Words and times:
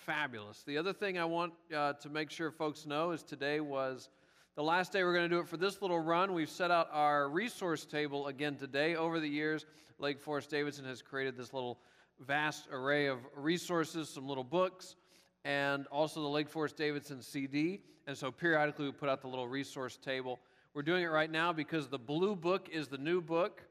fabulous. 0.00 0.62
The 0.62 0.78
other 0.78 0.92
thing 0.92 1.18
I 1.18 1.24
want 1.24 1.52
uh, 1.74 1.92
to 1.94 2.08
make 2.08 2.30
sure 2.30 2.50
folks 2.50 2.86
know 2.86 3.10
is 3.10 3.22
today 3.22 3.60
was 3.60 4.08
the 4.56 4.62
last 4.62 4.92
day 4.92 5.04
we're 5.04 5.12
going 5.12 5.28
to 5.28 5.34
do 5.34 5.40
it 5.40 5.48
for 5.48 5.56
this 5.56 5.82
little 5.82 6.00
run. 6.00 6.32
We've 6.32 6.50
set 6.50 6.70
out 6.70 6.88
our 6.92 7.28
resource 7.28 7.84
table 7.84 8.28
again 8.28 8.56
today. 8.56 8.96
Over 8.96 9.20
the 9.20 9.28
years, 9.28 9.66
Lake 9.98 10.20
Forest 10.20 10.50
Davidson 10.50 10.84
has 10.86 11.02
created 11.02 11.36
this 11.36 11.52
little 11.52 11.78
vast 12.18 12.68
array 12.72 13.06
of 13.06 13.18
resources, 13.36 14.08
some 14.08 14.26
little 14.26 14.44
books, 14.44 14.96
and 15.44 15.86
also 15.88 16.22
the 16.22 16.28
Lake 16.28 16.48
Forest 16.48 16.76
Davidson 16.76 17.20
CD. 17.20 17.82
And 18.06 18.16
so 18.16 18.30
periodically 18.30 18.86
we 18.86 18.92
put 18.92 19.08
out 19.08 19.20
the 19.20 19.28
little 19.28 19.48
resource 19.48 19.98
table. 19.98 20.40
We're 20.72 20.82
doing 20.82 21.02
it 21.02 21.08
right 21.08 21.30
now 21.30 21.52
because 21.52 21.88
the 21.88 21.98
blue 21.98 22.34
book 22.34 22.68
is 22.72 22.88
the 22.88 22.98
new 22.98 23.20
book. 23.20 23.62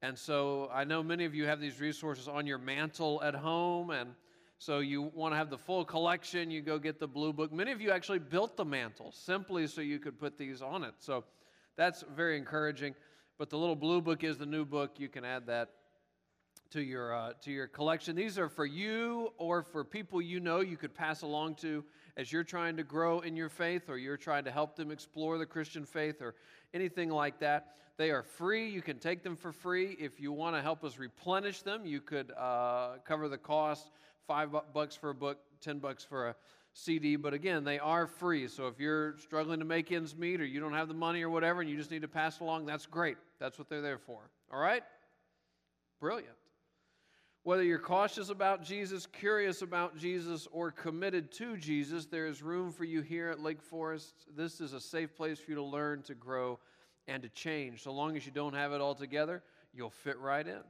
And 0.00 0.18
so 0.18 0.70
I 0.72 0.84
know 0.84 1.02
many 1.02 1.24
of 1.24 1.34
you 1.34 1.44
have 1.46 1.60
these 1.60 1.80
resources 1.80 2.28
on 2.28 2.46
your 2.46 2.58
mantle 2.58 3.22
at 3.22 3.34
home, 3.34 3.90
and 3.90 4.10
so 4.58 4.78
you 4.78 5.02
want 5.14 5.32
to 5.32 5.36
have 5.36 5.50
the 5.50 5.58
full 5.58 5.84
collection, 5.84 6.50
you 6.50 6.62
go 6.62 6.78
get 6.78 6.98
the 6.98 7.06
blue 7.06 7.32
book. 7.32 7.52
Many 7.52 7.72
of 7.72 7.80
you 7.80 7.90
actually 7.90 8.20
built 8.20 8.56
the 8.56 8.64
mantle 8.64 9.12
simply 9.12 9.66
so 9.66 9.80
you 9.82 9.98
could 9.98 10.18
put 10.18 10.38
these 10.38 10.62
on 10.62 10.82
it. 10.82 10.94
So 10.98 11.24
that's 11.76 12.04
very 12.14 12.38
encouraging. 12.38 12.94
But 13.38 13.50
the 13.50 13.58
little 13.58 13.76
blue 13.76 14.00
book 14.00 14.24
is 14.24 14.38
the 14.38 14.46
new 14.46 14.64
book. 14.64 14.92
You 14.98 15.08
can 15.08 15.24
add 15.24 15.46
that 15.48 15.68
to 16.70 16.82
your 16.82 17.14
uh, 17.14 17.32
to 17.42 17.52
your 17.52 17.66
collection. 17.66 18.16
These 18.16 18.38
are 18.38 18.48
for 18.48 18.64
you 18.64 19.32
or 19.36 19.62
for 19.62 19.84
people 19.84 20.22
you 20.22 20.40
know 20.40 20.60
you 20.60 20.78
could 20.78 20.94
pass 20.94 21.22
along 21.22 21.56
to 21.56 21.84
as 22.16 22.32
you're 22.32 22.44
trying 22.44 22.78
to 22.78 22.82
grow 22.82 23.20
in 23.20 23.36
your 23.36 23.50
faith 23.50 23.90
or 23.90 23.98
you're 23.98 24.16
trying 24.16 24.44
to 24.44 24.50
help 24.50 24.74
them 24.74 24.90
explore 24.90 25.36
the 25.36 25.46
Christian 25.46 25.84
faith 25.84 26.22
or 26.22 26.34
anything 26.72 27.10
like 27.10 27.38
that. 27.40 27.74
They 27.98 28.10
are 28.10 28.22
free. 28.22 28.68
You 28.68 28.82
can 28.82 28.98
take 28.98 29.22
them 29.22 29.36
for 29.36 29.52
free. 29.52 29.96
If 29.98 30.18
you 30.18 30.32
want 30.32 30.56
to 30.56 30.62
help 30.62 30.82
us 30.82 30.98
replenish 30.98 31.62
them, 31.62 31.86
you 31.86 32.00
could 32.00 32.32
uh, 32.32 32.96
cover 33.06 33.28
the 33.28 33.38
cost 33.38 33.90
five 34.26 34.50
bucks 34.72 34.96
for 34.96 35.10
a 35.10 35.14
book, 35.14 35.38
10 35.60 35.78
bucks 35.78 36.04
for 36.04 36.28
a 36.28 36.36
CD. 36.72 37.16
But 37.16 37.34
again, 37.34 37.64
they 37.64 37.78
are 37.78 38.06
free. 38.06 38.48
So 38.48 38.66
if 38.68 38.78
you're 38.78 39.16
struggling 39.18 39.60
to 39.60 39.64
make 39.64 39.90
ends 39.92 40.16
meet 40.16 40.40
or 40.40 40.44
you 40.44 40.60
don't 40.60 40.74
have 40.74 40.88
the 40.88 40.94
money 40.94 41.22
or 41.22 41.30
whatever 41.30 41.60
and 41.60 41.70
you 41.70 41.76
just 41.76 41.90
need 41.90 42.02
to 42.02 42.08
pass 42.08 42.40
along, 42.40 42.66
that's 42.66 42.86
great. 42.86 43.16
That's 43.38 43.58
what 43.58 43.68
they're 43.68 43.82
there 43.82 43.98
for. 43.98 44.30
All 44.52 44.60
right? 44.60 44.82
Brilliant. 46.00 46.36
Whether 47.46 47.62
you're 47.62 47.78
cautious 47.78 48.28
about 48.28 48.64
Jesus, 48.64 49.06
curious 49.06 49.62
about 49.62 49.96
Jesus, 49.96 50.48
or 50.50 50.72
committed 50.72 51.30
to 51.32 51.56
Jesus, 51.56 52.06
there 52.06 52.26
is 52.26 52.42
room 52.42 52.72
for 52.72 52.82
you 52.82 53.02
here 53.02 53.30
at 53.30 53.40
Lake 53.40 53.62
Forest. 53.62 54.14
This 54.36 54.60
is 54.60 54.72
a 54.72 54.80
safe 54.80 55.14
place 55.14 55.38
for 55.38 55.52
you 55.52 55.56
to 55.56 55.62
learn, 55.62 56.02
to 56.02 56.14
grow, 56.16 56.58
and 57.06 57.22
to 57.22 57.28
change. 57.28 57.84
So 57.84 57.92
long 57.92 58.16
as 58.16 58.26
you 58.26 58.32
don't 58.32 58.54
have 58.54 58.72
it 58.72 58.80
all 58.80 58.96
together, 58.96 59.44
you'll 59.72 59.90
fit 59.90 60.18
right 60.18 60.44
in. 60.44 60.62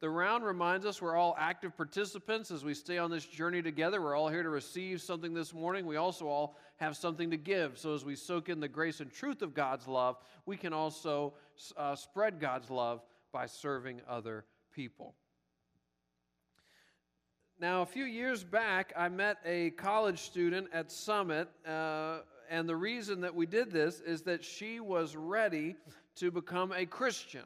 The 0.00 0.08
round 0.08 0.44
reminds 0.44 0.86
us 0.86 1.02
we're 1.02 1.16
all 1.16 1.34
active 1.36 1.76
participants 1.76 2.52
as 2.52 2.64
we 2.64 2.72
stay 2.72 2.98
on 2.98 3.10
this 3.10 3.26
journey 3.26 3.62
together. 3.62 4.00
We're 4.00 4.14
all 4.14 4.28
here 4.28 4.44
to 4.44 4.48
receive 4.48 5.00
something 5.00 5.34
this 5.34 5.52
morning. 5.52 5.86
We 5.86 5.96
also 5.96 6.28
all 6.28 6.56
have 6.76 6.96
something 6.96 7.32
to 7.32 7.36
give. 7.36 7.78
So 7.78 7.94
as 7.94 8.04
we 8.04 8.14
soak 8.14 8.48
in 8.48 8.60
the 8.60 8.68
grace 8.68 9.00
and 9.00 9.12
truth 9.12 9.42
of 9.42 9.54
God's 9.54 9.88
love, 9.88 10.16
we 10.46 10.56
can 10.56 10.72
also 10.72 11.34
uh, 11.76 11.96
spread 11.96 12.38
God's 12.38 12.70
love 12.70 13.02
by 13.32 13.46
serving 13.46 14.00
other 14.08 14.44
people. 14.72 15.16
Now, 17.60 17.82
a 17.82 17.86
few 17.86 18.04
years 18.04 18.44
back, 18.44 18.92
I 18.96 19.08
met 19.08 19.38
a 19.44 19.70
college 19.70 20.20
student 20.20 20.68
at 20.72 20.92
Summit, 20.92 21.48
uh, 21.66 22.18
and 22.48 22.68
the 22.68 22.76
reason 22.76 23.20
that 23.22 23.34
we 23.34 23.46
did 23.46 23.72
this 23.72 23.98
is 23.98 24.22
that 24.22 24.44
she 24.44 24.78
was 24.78 25.16
ready 25.16 25.74
to 26.16 26.30
become 26.30 26.72
a 26.72 26.86
Christian. 26.86 27.42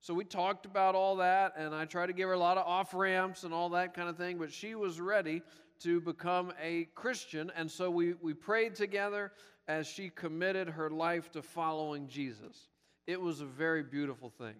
So 0.00 0.14
we 0.14 0.24
talked 0.24 0.64
about 0.64 0.94
all 0.94 1.16
that, 1.16 1.54
and 1.56 1.74
I 1.74 1.84
tried 1.84 2.06
to 2.06 2.12
give 2.14 2.28
her 2.28 2.34
a 2.34 2.38
lot 2.38 2.56
of 2.56 2.66
off 2.66 2.94
ramps 2.94 3.44
and 3.44 3.52
all 3.52 3.68
that 3.70 3.92
kind 3.92 4.08
of 4.08 4.16
thing, 4.16 4.38
but 4.38 4.50
she 4.50 4.74
was 4.74 4.98
ready 4.98 5.42
to 5.80 6.00
become 6.00 6.52
a 6.62 6.88
Christian. 6.94 7.52
And 7.54 7.70
so 7.70 7.90
we, 7.90 8.14
we 8.14 8.32
prayed 8.32 8.74
together 8.74 9.32
as 9.68 9.86
she 9.86 10.08
committed 10.08 10.68
her 10.68 10.90
life 10.90 11.30
to 11.32 11.42
following 11.42 12.08
Jesus. 12.08 12.68
It 13.06 13.20
was 13.20 13.40
a 13.40 13.44
very 13.44 13.82
beautiful 13.82 14.30
thing. 14.30 14.56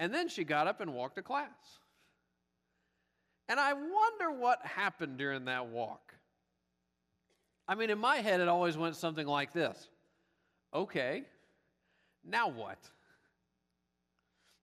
And 0.00 0.12
then 0.12 0.28
she 0.28 0.44
got 0.44 0.66
up 0.66 0.80
and 0.80 0.94
walked 0.94 1.16
to 1.16 1.22
class. 1.22 1.48
And 3.48 3.60
I 3.60 3.74
wonder 3.74 4.32
what 4.32 4.64
happened 4.64 5.18
during 5.18 5.44
that 5.44 5.66
walk. 5.66 6.14
I 7.68 7.74
mean, 7.74 7.90
in 7.90 7.98
my 7.98 8.16
head, 8.16 8.40
it 8.40 8.48
always 8.48 8.76
went 8.76 8.96
something 8.96 9.26
like 9.26 9.52
this 9.52 9.88
Okay, 10.74 11.24
now 12.24 12.48
what? 12.48 12.78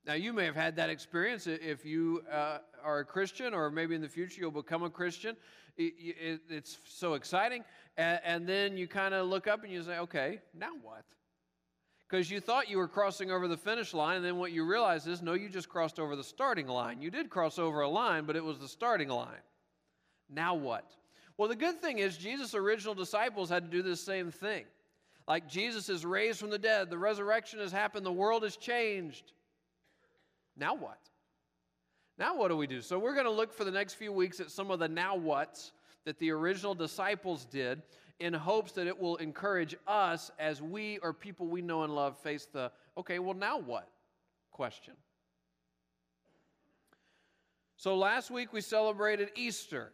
Now, 0.06 0.14
you 0.14 0.34
may 0.34 0.46
have 0.46 0.56
had 0.56 0.76
that 0.78 0.90
experience 0.90 1.46
if 1.46 1.86
you 1.86 2.24
uh, 2.32 2.58
are 2.84 3.00
a 3.00 3.06
Christian, 3.06 3.54
or 3.54 3.70
maybe 3.70 3.94
in 3.94 4.02
the 4.02 4.10
future 4.10 4.42
you'll 4.42 4.52
become 4.52 4.84
a 4.84 4.90
Christian. 4.90 5.38
It, 5.78 5.94
it, 5.98 6.42
it's 6.50 6.80
so 6.86 7.14
exciting. 7.14 7.64
And, 7.98 8.20
and 8.24 8.48
then 8.48 8.78
you 8.78 8.88
kind 8.88 9.14
of 9.14 9.28
look 9.28 9.48
up 9.48 9.64
and 9.64 9.72
you 9.72 9.84
say, 9.84 10.00
okay, 10.00 10.40
now 10.58 10.72
what? 10.82 11.04
Because 12.10 12.30
you 12.32 12.42
thought 12.42 12.70
you 12.70 12.78
were 12.78 12.88
crossing 12.88 13.32
over 13.32 13.48
the 13.48 13.56
finish 13.56 13.94
line, 13.94 14.18
and 14.18 14.26
then 14.26 14.38
what 14.38 14.52
you 14.52 14.66
realize 14.66 15.08
is, 15.08 15.22
no, 15.22 15.34
you 15.34 15.48
just 15.48 15.70
crossed 15.70 16.00
over 16.00 16.16
the 16.16 16.24
starting 16.24 16.68
line. 16.68 17.02
You 17.02 17.10
did 17.10 17.30
cross 17.30 17.58
over 17.58 17.82
a 17.82 17.88
line, 17.88 18.26
but 18.26 18.36
it 18.36 18.44
was 18.44 18.58
the 18.58 18.68
starting 18.68 19.08
line. 19.08 19.40
Now 20.30 20.56
what? 20.56 20.92
Well, 21.38 21.48
the 21.48 21.56
good 21.56 21.80
thing 21.80 22.00
is, 22.00 22.18
Jesus' 22.18 22.54
original 22.54 22.96
disciples 22.96 23.50
had 23.50 23.64
to 23.64 23.70
do 23.70 23.82
the 23.82 23.96
same 23.96 24.30
thing. 24.30 24.66
Like 25.28 25.48
Jesus 25.48 25.88
is 25.88 26.06
raised 26.06 26.40
from 26.40 26.50
the 26.50 26.60
dead, 26.60 26.90
the 26.90 26.98
resurrection 26.98 27.60
has 27.60 27.72
happened, 27.72 28.06
the 28.06 28.12
world 28.12 28.44
has 28.44 28.58
changed. 28.58 29.32
Now 30.56 30.76
what? 30.76 31.00
Now 32.18 32.38
what 32.38 32.50
do 32.50 32.58
we 32.58 32.68
do? 32.68 32.82
So 32.82 33.00
we're 33.00 33.14
going 33.14 33.26
to 33.26 33.32
look 33.32 33.54
for 33.54 33.64
the 33.64 33.72
next 33.72 33.96
few 33.96 34.12
weeks 34.12 34.40
at 34.40 34.52
some 34.52 34.72
of 34.72 34.80
the 34.80 34.88
now 34.88 35.16
whats 35.16 35.72
that 36.06 36.20
the 36.20 36.32
original 36.32 36.76
disciples 36.76 37.46
did 37.46 37.82
in 38.20 38.34
hopes 38.34 38.72
that 38.74 38.88
it 38.88 39.00
will 39.00 39.16
encourage 39.18 39.76
us 39.88 40.32
as 40.38 40.62
we 40.62 41.00
or 41.00 41.14
people 41.14 41.48
we 41.48 41.62
know 41.62 41.84
and 41.84 41.96
love 41.96 42.18
face 42.18 42.48
the 42.52 42.72
okay, 42.98 43.20
well, 43.20 43.34
now 43.34 43.58
what 43.58 43.88
question. 44.52 44.94
So 47.78 47.96
last 47.96 48.30
week 48.30 48.54
we 48.54 48.62
celebrated 48.62 49.32
Easter 49.36 49.92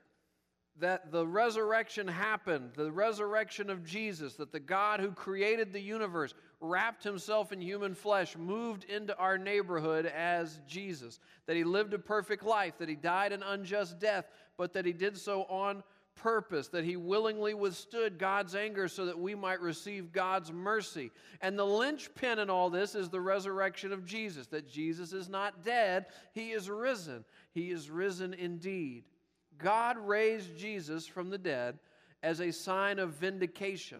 that 0.79 1.11
the 1.11 1.25
resurrection 1.25 2.07
happened, 2.07 2.71
the 2.75 2.91
resurrection 2.91 3.69
of 3.69 3.83
Jesus, 3.83 4.35
that 4.35 4.51
the 4.51 4.59
God 4.59 4.99
who 4.99 5.11
created 5.11 5.73
the 5.73 5.81
universe 5.81 6.33
wrapped 6.59 7.03
himself 7.03 7.51
in 7.51 7.61
human 7.61 7.95
flesh, 7.95 8.37
moved 8.37 8.83
into 8.83 9.17
our 9.17 9.37
neighborhood 9.37 10.05
as 10.05 10.59
Jesus, 10.67 11.19
that 11.45 11.55
he 11.55 11.63
lived 11.63 11.93
a 11.93 11.99
perfect 11.99 12.43
life, 12.43 12.77
that 12.77 12.89
he 12.89 12.95
died 12.95 13.31
an 13.31 13.43
unjust 13.43 13.99
death, 13.99 14.25
but 14.57 14.73
that 14.73 14.85
he 14.85 14.93
did 14.93 15.17
so 15.17 15.43
on 15.43 15.83
purpose, 16.15 16.67
that 16.69 16.83
he 16.83 16.95
willingly 16.95 17.53
withstood 17.53 18.17
God's 18.17 18.55
anger 18.55 18.87
so 18.87 19.05
that 19.05 19.17
we 19.17 19.35
might 19.35 19.61
receive 19.61 20.11
God's 20.11 20.51
mercy. 20.51 21.11
And 21.41 21.57
the 21.57 21.65
linchpin 21.65 22.39
in 22.39 22.49
all 22.49 22.69
this 22.69 22.95
is 22.95 23.09
the 23.09 23.21
resurrection 23.21 23.93
of 23.93 24.05
Jesus, 24.05 24.47
that 24.47 24.69
Jesus 24.69 25.13
is 25.13 25.29
not 25.29 25.63
dead, 25.63 26.07
he 26.33 26.51
is 26.51 26.69
risen. 26.69 27.23
He 27.53 27.71
is 27.71 27.89
risen 27.89 28.33
indeed. 28.33 29.03
God 29.57 29.97
raised 29.97 30.57
Jesus 30.57 31.07
from 31.07 31.29
the 31.29 31.37
dead 31.37 31.79
as 32.23 32.39
a 32.39 32.51
sign 32.51 32.99
of 32.99 33.11
vindication, 33.11 33.99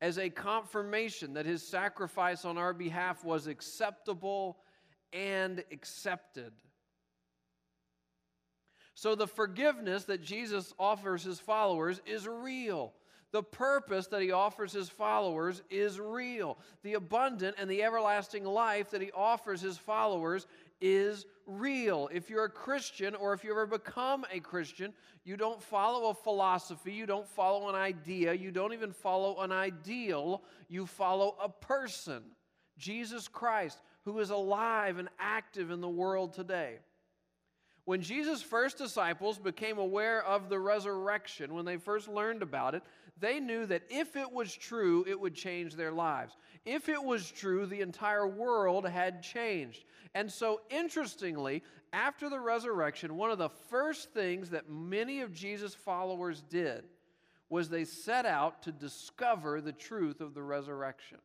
as 0.00 0.18
a 0.18 0.30
confirmation 0.30 1.34
that 1.34 1.46
his 1.46 1.62
sacrifice 1.66 2.44
on 2.44 2.58
our 2.58 2.72
behalf 2.72 3.24
was 3.24 3.46
acceptable 3.46 4.58
and 5.12 5.62
accepted. 5.72 6.52
So, 8.94 9.14
the 9.14 9.26
forgiveness 9.26 10.04
that 10.04 10.22
Jesus 10.22 10.74
offers 10.78 11.22
his 11.22 11.40
followers 11.40 12.00
is 12.04 12.28
real. 12.28 12.92
The 13.32 13.42
purpose 13.42 14.08
that 14.08 14.22
he 14.22 14.32
offers 14.32 14.72
his 14.72 14.88
followers 14.88 15.62
is 15.70 16.00
real. 16.00 16.58
The 16.82 16.94
abundant 16.94 17.56
and 17.58 17.70
the 17.70 17.82
everlasting 17.82 18.44
life 18.44 18.90
that 18.90 19.00
he 19.00 19.12
offers 19.12 19.60
his 19.60 19.78
followers 19.78 20.46
is 20.80 21.26
real. 21.46 22.08
If 22.12 22.30
you're 22.30 22.44
a 22.44 22.50
Christian 22.50 23.14
or 23.14 23.32
if 23.32 23.44
you 23.44 23.50
ever 23.50 23.66
become 23.66 24.24
a 24.32 24.40
Christian, 24.40 24.92
you 25.24 25.36
don't 25.36 25.62
follow 25.62 26.10
a 26.10 26.14
philosophy, 26.14 26.92
you 26.92 27.06
don't 27.06 27.28
follow 27.28 27.68
an 27.68 27.74
idea, 27.74 28.32
you 28.32 28.50
don't 28.50 28.72
even 28.72 28.92
follow 28.92 29.40
an 29.40 29.52
ideal, 29.52 30.42
you 30.68 30.86
follow 30.86 31.36
a 31.42 31.48
person, 31.48 32.22
Jesus 32.78 33.28
Christ, 33.28 33.78
who 34.04 34.18
is 34.20 34.30
alive 34.30 34.98
and 34.98 35.08
active 35.18 35.70
in 35.70 35.80
the 35.80 35.88
world 35.88 36.32
today. 36.32 36.78
When 37.84 38.02
Jesus' 38.02 38.42
first 38.42 38.78
disciples 38.78 39.38
became 39.38 39.78
aware 39.78 40.24
of 40.24 40.48
the 40.48 40.58
resurrection, 40.58 41.54
when 41.54 41.64
they 41.64 41.76
first 41.76 42.08
learned 42.08 42.42
about 42.42 42.74
it, 42.74 42.82
they 43.18 43.40
knew 43.40 43.66
that 43.66 43.82
if 43.90 44.16
it 44.16 44.30
was 44.30 44.54
true, 44.54 45.04
it 45.08 45.18
would 45.18 45.34
change 45.34 45.74
their 45.74 45.92
lives. 45.92 46.36
If 46.64 46.88
it 46.88 47.02
was 47.02 47.30
true, 47.30 47.66
the 47.66 47.80
entire 47.80 48.26
world 48.26 48.86
had 48.86 49.22
changed. 49.22 49.84
And 50.14 50.30
so, 50.30 50.60
interestingly, 50.70 51.62
after 51.92 52.28
the 52.28 52.40
resurrection, 52.40 53.16
one 53.16 53.30
of 53.30 53.38
the 53.38 53.48
first 53.48 54.12
things 54.12 54.50
that 54.50 54.68
many 54.68 55.20
of 55.20 55.32
Jesus' 55.32 55.74
followers 55.74 56.42
did 56.42 56.84
was 57.48 57.68
they 57.68 57.84
set 57.84 58.26
out 58.26 58.62
to 58.62 58.72
discover 58.72 59.60
the 59.60 59.72
truth 59.72 60.20
of 60.20 60.34
the 60.34 60.42
resurrection. 60.42 61.18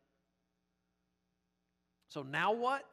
So, 2.07 2.23
now 2.23 2.53
what? 2.53 2.85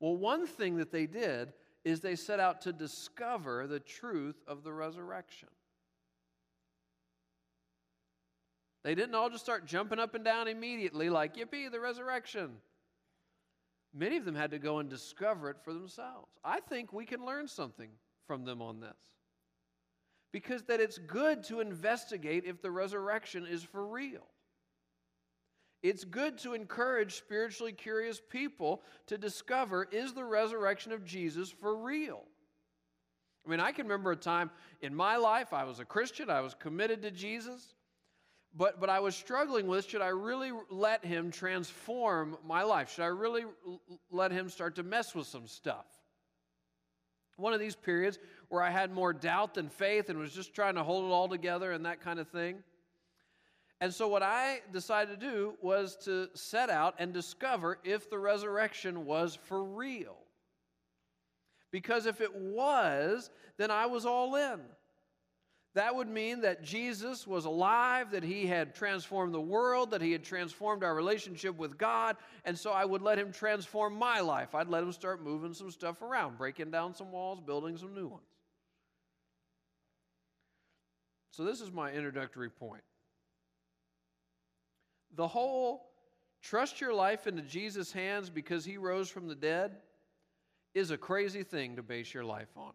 Well, 0.00 0.16
one 0.16 0.46
thing 0.46 0.76
that 0.76 0.90
they 0.90 1.06
did 1.06 1.52
is 1.84 2.00
they 2.00 2.16
set 2.16 2.40
out 2.40 2.62
to 2.62 2.72
discover 2.72 3.66
the 3.66 3.80
truth 3.80 4.42
of 4.46 4.64
the 4.64 4.72
resurrection. 4.72 5.48
They 8.84 8.94
didn't 8.94 9.14
all 9.14 9.30
just 9.30 9.42
start 9.42 9.66
jumping 9.66 9.98
up 9.98 10.14
and 10.14 10.24
down 10.24 10.46
immediately, 10.46 11.08
like, 11.08 11.36
yippee, 11.36 11.72
the 11.72 11.80
resurrection. 11.80 12.50
Many 13.94 14.18
of 14.18 14.26
them 14.26 14.34
had 14.34 14.50
to 14.50 14.58
go 14.58 14.78
and 14.78 14.90
discover 14.90 15.48
it 15.48 15.56
for 15.64 15.72
themselves. 15.72 16.28
I 16.44 16.60
think 16.60 16.92
we 16.92 17.06
can 17.06 17.24
learn 17.24 17.48
something 17.48 17.88
from 18.26 18.44
them 18.44 18.60
on 18.60 18.80
this. 18.80 18.96
Because 20.32 20.64
that 20.64 20.80
it's 20.80 20.98
good 20.98 21.44
to 21.44 21.60
investigate 21.60 22.44
if 22.44 22.60
the 22.60 22.70
resurrection 22.70 23.46
is 23.46 23.62
for 23.62 23.86
real. 23.86 24.26
It's 25.82 26.04
good 26.04 26.38
to 26.38 26.54
encourage 26.54 27.14
spiritually 27.14 27.72
curious 27.72 28.20
people 28.30 28.82
to 29.06 29.16
discover 29.16 29.86
is 29.92 30.12
the 30.12 30.24
resurrection 30.24 30.92
of 30.92 31.04
Jesus 31.04 31.50
for 31.50 31.76
real? 31.76 32.22
I 33.46 33.50
mean, 33.50 33.60
I 33.60 33.70
can 33.70 33.86
remember 33.86 34.12
a 34.12 34.16
time 34.16 34.50
in 34.80 34.94
my 34.94 35.16
life, 35.16 35.52
I 35.52 35.64
was 35.64 35.80
a 35.80 35.84
Christian, 35.84 36.30
I 36.30 36.40
was 36.40 36.54
committed 36.54 37.02
to 37.02 37.10
Jesus, 37.10 37.74
but, 38.56 38.80
but 38.80 38.88
I 38.88 39.00
was 39.00 39.16
struggling 39.16 39.66
with 39.66 39.88
should 39.88 40.02
I 40.02 40.08
really 40.08 40.52
let 40.70 41.04
him 41.04 41.30
transform 41.30 42.36
my 42.46 42.62
life? 42.62 42.92
Should 42.92 43.02
I 43.02 43.08
really 43.08 43.44
let 44.10 44.30
him 44.30 44.48
start 44.48 44.76
to 44.76 44.82
mess 44.82 45.14
with 45.14 45.26
some 45.26 45.46
stuff? 45.46 45.86
One 47.36 47.52
of 47.52 47.58
these 47.58 47.74
periods 47.74 48.18
where 48.48 48.62
I 48.62 48.70
had 48.70 48.92
more 48.92 49.12
doubt 49.12 49.54
than 49.54 49.68
faith 49.68 50.08
and 50.08 50.18
was 50.18 50.32
just 50.32 50.54
trying 50.54 50.76
to 50.76 50.84
hold 50.84 51.06
it 51.06 51.12
all 51.12 51.28
together 51.28 51.72
and 51.72 51.84
that 51.84 52.00
kind 52.00 52.20
of 52.20 52.28
thing. 52.28 52.62
And 53.80 53.92
so, 53.92 54.06
what 54.06 54.22
I 54.22 54.60
decided 54.72 55.20
to 55.20 55.26
do 55.26 55.54
was 55.60 55.96
to 56.04 56.28
set 56.34 56.70
out 56.70 56.94
and 56.98 57.12
discover 57.12 57.78
if 57.82 58.08
the 58.08 58.18
resurrection 58.18 59.04
was 59.04 59.34
for 59.34 59.64
real. 59.64 60.16
Because 61.72 62.06
if 62.06 62.20
it 62.20 62.32
was, 62.34 63.30
then 63.56 63.72
I 63.72 63.86
was 63.86 64.06
all 64.06 64.36
in. 64.36 64.60
That 65.74 65.96
would 65.96 66.08
mean 66.08 66.42
that 66.42 66.62
Jesus 66.62 67.26
was 67.26 67.46
alive, 67.46 68.12
that 68.12 68.22
he 68.22 68.46
had 68.46 68.76
transformed 68.76 69.34
the 69.34 69.40
world, 69.40 69.90
that 69.90 70.00
he 70.00 70.12
had 70.12 70.22
transformed 70.22 70.84
our 70.84 70.94
relationship 70.94 71.56
with 71.56 71.76
God, 71.76 72.16
and 72.44 72.56
so 72.56 72.70
I 72.70 72.84
would 72.84 73.02
let 73.02 73.18
him 73.18 73.32
transform 73.32 73.98
my 73.98 74.20
life. 74.20 74.54
I'd 74.54 74.68
let 74.68 74.84
him 74.84 74.92
start 74.92 75.20
moving 75.20 75.52
some 75.52 75.72
stuff 75.72 76.00
around, 76.00 76.38
breaking 76.38 76.70
down 76.70 76.94
some 76.94 77.10
walls, 77.10 77.40
building 77.40 77.76
some 77.76 77.92
new 77.92 78.06
ones. 78.06 78.22
So, 81.32 81.42
this 81.42 81.60
is 81.60 81.72
my 81.72 81.90
introductory 81.90 82.50
point. 82.50 82.84
The 85.16 85.26
whole 85.26 85.90
trust 86.40 86.80
your 86.80 86.94
life 86.94 87.26
into 87.26 87.42
Jesus' 87.42 87.90
hands 87.90 88.30
because 88.30 88.64
he 88.64 88.76
rose 88.76 89.10
from 89.10 89.26
the 89.26 89.34
dead 89.34 89.72
is 90.72 90.92
a 90.92 90.96
crazy 90.96 91.42
thing 91.42 91.74
to 91.74 91.82
base 91.82 92.14
your 92.14 92.24
life 92.24 92.50
on. 92.56 92.72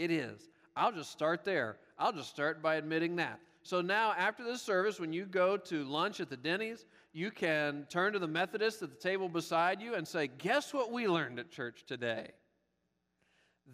It 0.00 0.10
is. 0.10 0.48
I'll 0.74 0.92
just 0.92 1.10
start 1.10 1.44
there. 1.44 1.76
I'll 1.98 2.12
just 2.12 2.30
start 2.30 2.62
by 2.62 2.76
admitting 2.76 3.16
that. 3.16 3.38
So 3.62 3.82
now, 3.82 4.14
after 4.16 4.42
this 4.42 4.62
service, 4.62 4.98
when 4.98 5.12
you 5.12 5.26
go 5.26 5.58
to 5.58 5.84
lunch 5.84 6.20
at 6.20 6.30
the 6.30 6.38
Denny's, 6.38 6.86
you 7.12 7.30
can 7.30 7.86
turn 7.90 8.14
to 8.14 8.18
the 8.18 8.26
Methodist 8.26 8.80
at 8.80 8.88
the 8.88 8.96
table 8.96 9.28
beside 9.28 9.82
you 9.82 9.96
and 9.96 10.08
say, 10.08 10.28
Guess 10.38 10.72
what 10.72 10.90
we 10.90 11.06
learned 11.06 11.38
at 11.38 11.50
church 11.50 11.84
today? 11.86 12.28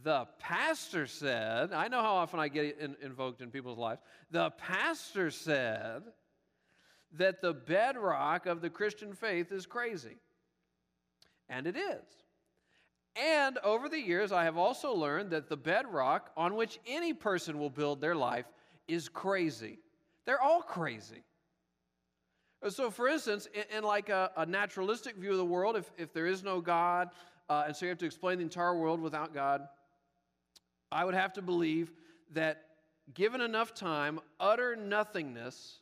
The 0.02 0.26
pastor 0.40 1.06
said, 1.06 1.72
I 1.72 1.86
know 1.86 2.02
how 2.02 2.16
often 2.16 2.40
I 2.40 2.48
get 2.48 2.80
in, 2.80 2.96
invoked 3.00 3.40
in 3.40 3.52
people's 3.52 3.78
lives. 3.78 4.00
The 4.32 4.50
pastor 4.50 5.30
said 5.30 6.02
that 7.12 7.40
the 7.40 7.52
bedrock 7.52 8.46
of 8.46 8.60
the 8.62 8.68
Christian 8.68 9.12
faith 9.12 9.52
is 9.52 9.64
crazy. 9.64 10.16
And 11.48 11.68
it 11.68 11.76
is. 11.76 12.25
And 13.16 13.56
over 13.58 13.88
the 13.88 14.00
years, 14.00 14.30
I 14.30 14.44
have 14.44 14.58
also 14.58 14.92
learned 14.92 15.30
that 15.30 15.48
the 15.48 15.56
bedrock 15.56 16.30
on 16.36 16.54
which 16.54 16.78
any 16.86 17.14
person 17.14 17.58
will 17.58 17.70
build 17.70 18.00
their 18.00 18.14
life 18.14 18.46
is 18.88 19.08
crazy. 19.08 19.78
They're 20.26 20.40
all 20.40 20.60
crazy. 20.60 21.22
So, 22.68 22.90
for 22.90 23.08
instance, 23.08 23.48
in, 23.54 23.78
in 23.78 23.84
like 23.84 24.08
a, 24.08 24.30
a, 24.36 24.44
naturalistic 24.44 25.16
view 25.16 25.30
of 25.30 25.36
the 25.36 25.44
world, 25.44 25.76
if, 25.76 25.90
if 25.96 26.12
there 26.12 26.26
is 26.26 26.42
no 26.42 26.60
God, 26.60 27.10
uh, 27.48 27.64
and 27.66 27.76
so 27.76 27.86
you 27.86 27.90
have 27.90 27.98
to 27.98 28.06
explain 28.06 28.38
the 28.38 28.44
entire 28.44 28.76
world 28.76 29.00
without 29.00 29.32
God, 29.32 29.62
I 30.90 31.04
would 31.04 31.14
have 31.14 31.32
to 31.34 31.42
believe 31.42 31.92
that 32.32 32.62
given 33.14 33.40
enough 33.40 33.74
time, 33.74 34.20
utter 34.40 34.74
nothingness 34.74 35.78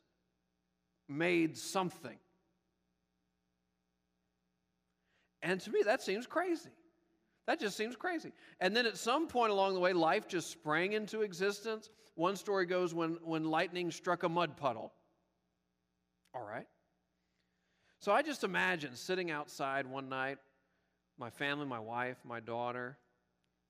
made 1.09 1.57
something. 1.57 2.19
And 5.43 5.61
to 5.61 5.71
me, 5.71 5.83
that 5.85 6.03
seems 6.03 6.27
crazy. 6.27 6.71
That 7.47 7.61
just 7.61 7.77
seems 7.77 7.95
crazy. 7.95 8.33
And 8.61 8.75
then 8.75 8.87
at 8.87 8.97
some 8.97 9.27
point 9.27 9.53
along 9.53 9.75
the 9.75 9.81
way, 9.81 9.93
life 9.93 10.27
just 10.27 10.51
sprang 10.51 10.95
into 10.95 11.23
existence. 11.23 11.91
One 12.15 12.37
story 12.37 12.65
goes 12.65 12.95
when, 12.95 13.19
when 13.23 13.45
lightning 13.45 13.91
struck 13.91 14.23
a 14.23 14.29
mud 14.29 14.57
puddle. 14.57 14.93
All 16.35 16.45
right. 16.45 16.67
So 18.01 18.13
I 18.13 18.23
just 18.23 18.45
imagine 18.45 18.97
sitting 18.97 19.31
outside 19.31 19.87
one 19.87 20.09
night, 20.09 20.39
my 21.19 21.31
family, 21.31 21.67
my 21.67 21.79
wife, 21.79 22.17
my 22.25 22.41
daughter, 22.41 22.99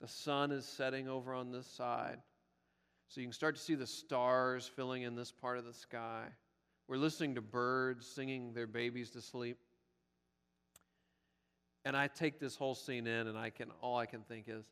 the 0.01 0.09
sun 0.09 0.51
is 0.51 0.65
setting 0.67 1.09
over 1.09 1.35
on 1.35 1.51
this 1.51 1.67
side. 1.67 2.19
So 3.09 3.21
you 3.21 3.27
can 3.27 3.33
start 3.33 3.57
to 3.57 3.61
see 3.61 3.75
the 3.75 3.87
stars 3.87 4.67
filling 4.67 5.03
in 5.03 5.15
this 5.15 5.31
part 5.31 5.59
of 5.59 5.65
the 5.65 5.73
sky. 5.73 6.27
We're 6.89 6.97
listening 6.97 7.35
to 7.37 7.41
birds 7.41 8.07
singing 8.07 8.53
their 8.55 8.67
babies 8.67 9.11
to 9.11 9.21
sleep. 9.21 9.59
And 11.85 11.97
I 11.97 12.09
take 12.09 12.39
this 12.41 12.57
whole 12.57 12.75
scene 12.75 13.07
in, 13.07 13.27
and 13.27 13.37
I 13.37 13.51
can 13.51 13.71
all 13.83 13.99
I 13.99 14.07
can 14.07 14.23
think 14.23 14.47
is, 14.49 14.65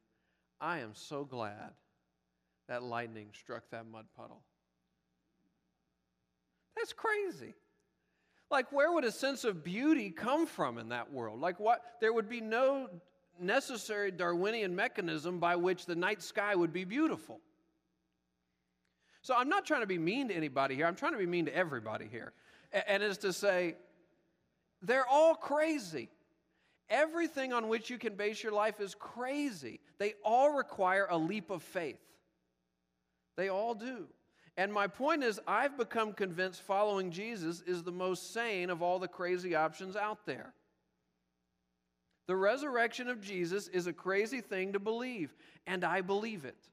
I 0.60 0.78
am 0.78 0.92
so 0.94 1.24
glad 1.24 1.72
that 2.68 2.82
lightning 2.82 3.28
struck 3.38 3.64
that 3.70 3.86
mud 3.86 4.06
puddle. 4.16 4.42
That's 6.76 6.92
crazy. 6.92 7.54
Like, 8.50 8.72
where 8.72 8.92
would 8.92 9.04
a 9.04 9.12
sense 9.12 9.44
of 9.44 9.64
beauty 9.64 10.10
come 10.10 10.46
from 10.46 10.78
in 10.78 10.90
that 10.90 11.12
world? 11.12 11.40
Like, 11.40 11.58
what? 11.60 11.82
There 12.00 12.12
would 12.12 12.28
be 12.28 12.40
no 12.40 12.88
necessary 13.40 14.10
Darwinian 14.10 14.74
mechanism 14.74 15.38
by 15.38 15.56
which 15.56 15.86
the 15.86 15.96
night 15.96 16.22
sky 16.22 16.54
would 16.54 16.72
be 16.72 16.84
beautiful. 16.84 17.40
So, 19.22 19.34
I'm 19.36 19.48
not 19.48 19.66
trying 19.66 19.80
to 19.82 19.86
be 19.86 19.98
mean 19.98 20.28
to 20.28 20.34
anybody 20.34 20.74
here. 20.74 20.86
I'm 20.86 20.96
trying 20.96 21.12
to 21.12 21.18
be 21.18 21.26
mean 21.26 21.46
to 21.46 21.54
everybody 21.54 22.08
here. 22.10 22.32
And 22.86 23.02
is 23.02 23.18
to 23.18 23.32
say, 23.32 23.76
they're 24.80 25.06
all 25.06 25.34
crazy. 25.34 26.08
Everything 26.92 27.54
on 27.54 27.68
which 27.68 27.88
you 27.88 27.96
can 27.96 28.16
base 28.16 28.42
your 28.42 28.52
life 28.52 28.78
is 28.78 28.94
crazy. 28.94 29.80
They 29.98 30.12
all 30.22 30.52
require 30.52 31.06
a 31.08 31.16
leap 31.16 31.48
of 31.50 31.62
faith. 31.62 31.98
They 33.38 33.48
all 33.48 33.74
do. 33.74 34.08
And 34.58 34.70
my 34.70 34.86
point 34.88 35.24
is, 35.24 35.40
I've 35.46 35.78
become 35.78 36.12
convinced 36.12 36.60
following 36.60 37.10
Jesus 37.10 37.62
is 37.62 37.82
the 37.82 37.90
most 37.90 38.34
sane 38.34 38.68
of 38.68 38.82
all 38.82 38.98
the 38.98 39.08
crazy 39.08 39.54
options 39.54 39.96
out 39.96 40.26
there. 40.26 40.52
The 42.26 42.36
resurrection 42.36 43.08
of 43.08 43.22
Jesus 43.22 43.68
is 43.68 43.86
a 43.86 43.92
crazy 43.94 44.42
thing 44.42 44.74
to 44.74 44.78
believe, 44.78 45.34
and 45.66 45.84
I 45.84 46.02
believe 46.02 46.44
it. 46.44 46.68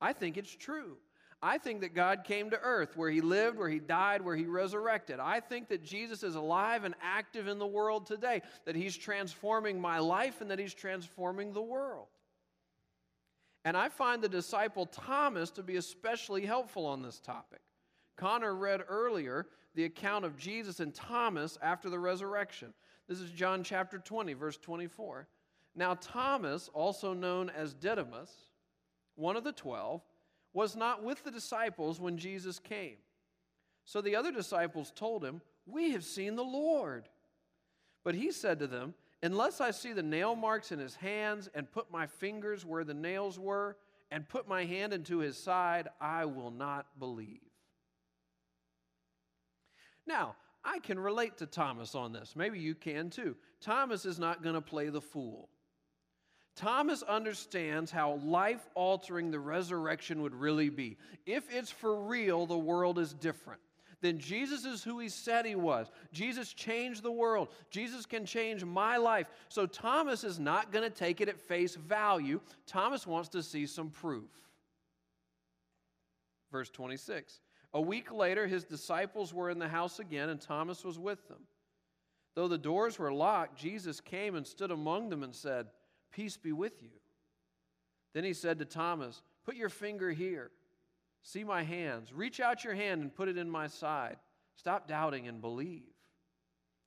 I 0.00 0.12
think 0.12 0.36
it's 0.36 0.54
true. 0.54 0.96
I 1.42 1.56
think 1.56 1.80
that 1.80 1.94
God 1.94 2.24
came 2.24 2.50
to 2.50 2.60
earth 2.60 2.96
where 2.96 3.10
he 3.10 3.22
lived, 3.22 3.56
where 3.56 3.68
he 3.68 3.78
died, 3.78 4.20
where 4.20 4.36
he 4.36 4.44
resurrected. 4.44 5.18
I 5.20 5.40
think 5.40 5.68
that 5.68 5.82
Jesus 5.82 6.22
is 6.22 6.34
alive 6.34 6.84
and 6.84 6.94
active 7.02 7.48
in 7.48 7.58
the 7.58 7.66
world 7.66 8.06
today, 8.06 8.42
that 8.66 8.76
he's 8.76 8.96
transforming 8.96 9.80
my 9.80 9.98
life 10.00 10.42
and 10.42 10.50
that 10.50 10.58
he's 10.58 10.74
transforming 10.74 11.52
the 11.52 11.62
world. 11.62 12.08
And 13.64 13.76
I 13.76 13.88
find 13.88 14.22
the 14.22 14.28
disciple 14.28 14.86
Thomas 14.86 15.50
to 15.52 15.62
be 15.62 15.76
especially 15.76 16.44
helpful 16.44 16.84
on 16.86 17.02
this 17.02 17.20
topic. 17.20 17.60
Connor 18.16 18.54
read 18.54 18.82
earlier 18.86 19.46
the 19.74 19.84
account 19.84 20.26
of 20.26 20.36
Jesus 20.36 20.80
and 20.80 20.94
Thomas 20.94 21.58
after 21.62 21.88
the 21.88 21.98
resurrection. 21.98 22.74
This 23.08 23.20
is 23.20 23.30
John 23.30 23.64
chapter 23.64 23.98
20, 23.98 24.34
verse 24.34 24.58
24. 24.58 25.26
Now, 25.74 25.94
Thomas, 25.94 26.68
also 26.74 27.14
known 27.14 27.50
as 27.50 27.74
Didymus, 27.74 28.30
one 29.14 29.36
of 29.36 29.44
the 29.44 29.52
twelve, 29.52 30.02
was 30.52 30.76
not 30.76 31.02
with 31.02 31.22
the 31.24 31.30
disciples 31.30 32.00
when 32.00 32.18
Jesus 32.18 32.58
came. 32.58 32.96
So 33.84 34.00
the 34.00 34.16
other 34.16 34.32
disciples 34.32 34.92
told 34.94 35.24
him, 35.24 35.40
We 35.66 35.92
have 35.92 36.04
seen 36.04 36.36
the 36.36 36.44
Lord. 36.44 37.08
But 38.04 38.14
he 38.14 38.32
said 38.32 38.58
to 38.60 38.66
them, 38.66 38.94
Unless 39.22 39.60
I 39.60 39.70
see 39.70 39.92
the 39.92 40.02
nail 40.02 40.34
marks 40.34 40.72
in 40.72 40.78
his 40.78 40.94
hands, 40.94 41.48
and 41.54 41.70
put 41.70 41.90
my 41.90 42.06
fingers 42.06 42.64
where 42.64 42.84
the 42.84 42.94
nails 42.94 43.38
were, 43.38 43.76
and 44.10 44.28
put 44.28 44.48
my 44.48 44.64
hand 44.64 44.92
into 44.92 45.18
his 45.18 45.36
side, 45.36 45.88
I 46.00 46.24
will 46.24 46.50
not 46.50 46.86
believe. 46.98 47.40
Now, 50.06 50.36
I 50.64 50.78
can 50.80 50.98
relate 50.98 51.38
to 51.38 51.46
Thomas 51.46 51.94
on 51.94 52.12
this. 52.12 52.34
Maybe 52.34 52.58
you 52.58 52.74
can 52.74 53.10
too. 53.10 53.36
Thomas 53.60 54.04
is 54.04 54.18
not 54.18 54.42
going 54.42 54.54
to 54.54 54.60
play 54.60 54.88
the 54.88 55.00
fool. 55.00 55.48
Thomas 56.56 57.02
understands 57.02 57.90
how 57.90 58.14
life 58.24 58.68
altering 58.74 59.30
the 59.30 59.38
resurrection 59.38 60.22
would 60.22 60.34
really 60.34 60.68
be. 60.68 60.96
If 61.24 61.44
it's 61.50 61.70
for 61.70 62.02
real, 62.02 62.46
the 62.46 62.58
world 62.58 62.98
is 62.98 63.14
different. 63.14 63.60
then 64.02 64.18
Jesus 64.18 64.64
is 64.64 64.82
who 64.82 64.98
he 64.98 65.08
said 65.08 65.44
he 65.44 65.54
was. 65.54 65.90
Jesus 66.12 66.52
changed 66.52 67.02
the 67.02 67.12
world. 67.12 67.48
Jesus 67.70 68.06
can 68.06 68.24
change 68.24 68.64
my 68.64 68.96
life. 68.96 69.28
So 69.48 69.66
Thomas 69.66 70.24
is 70.24 70.38
not 70.38 70.72
going 70.72 70.84
to 70.84 70.94
take 70.94 71.20
it 71.20 71.28
at 71.28 71.38
face 71.38 71.74
value. 71.74 72.40
Thomas 72.66 73.06
wants 73.06 73.28
to 73.30 73.42
see 73.42 73.66
some 73.66 73.90
proof. 73.90 74.30
Verse 76.50 76.70
26. 76.70 77.40
A 77.72 77.80
week 77.80 78.10
later, 78.10 78.46
his 78.46 78.64
disciples 78.64 79.32
were 79.32 79.50
in 79.50 79.58
the 79.58 79.68
house 79.68 80.00
again, 80.00 80.30
and 80.30 80.40
Thomas 80.40 80.84
was 80.84 80.98
with 80.98 81.28
them. 81.28 81.38
Though 82.34 82.48
the 82.48 82.58
doors 82.58 82.98
were 82.98 83.12
locked, 83.12 83.58
Jesus 83.58 84.00
came 84.00 84.34
and 84.34 84.46
stood 84.46 84.70
among 84.70 85.08
them 85.08 85.22
and 85.22 85.34
said, 85.34 85.66
Peace 86.12 86.36
be 86.36 86.52
with 86.52 86.82
you. 86.82 86.90
Then 88.12 88.24
he 88.24 88.32
said 88.32 88.58
to 88.58 88.64
Thomas, 88.64 89.22
Put 89.44 89.56
your 89.56 89.68
finger 89.68 90.10
here. 90.10 90.50
See 91.22 91.44
my 91.44 91.62
hands. 91.62 92.12
Reach 92.12 92.40
out 92.40 92.64
your 92.64 92.74
hand 92.74 93.02
and 93.02 93.14
put 93.14 93.28
it 93.28 93.36
in 93.36 93.48
my 93.48 93.66
side. 93.66 94.16
Stop 94.56 94.88
doubting 94.88 95.28
and 95.28 95.40
believe. 95.40 95.82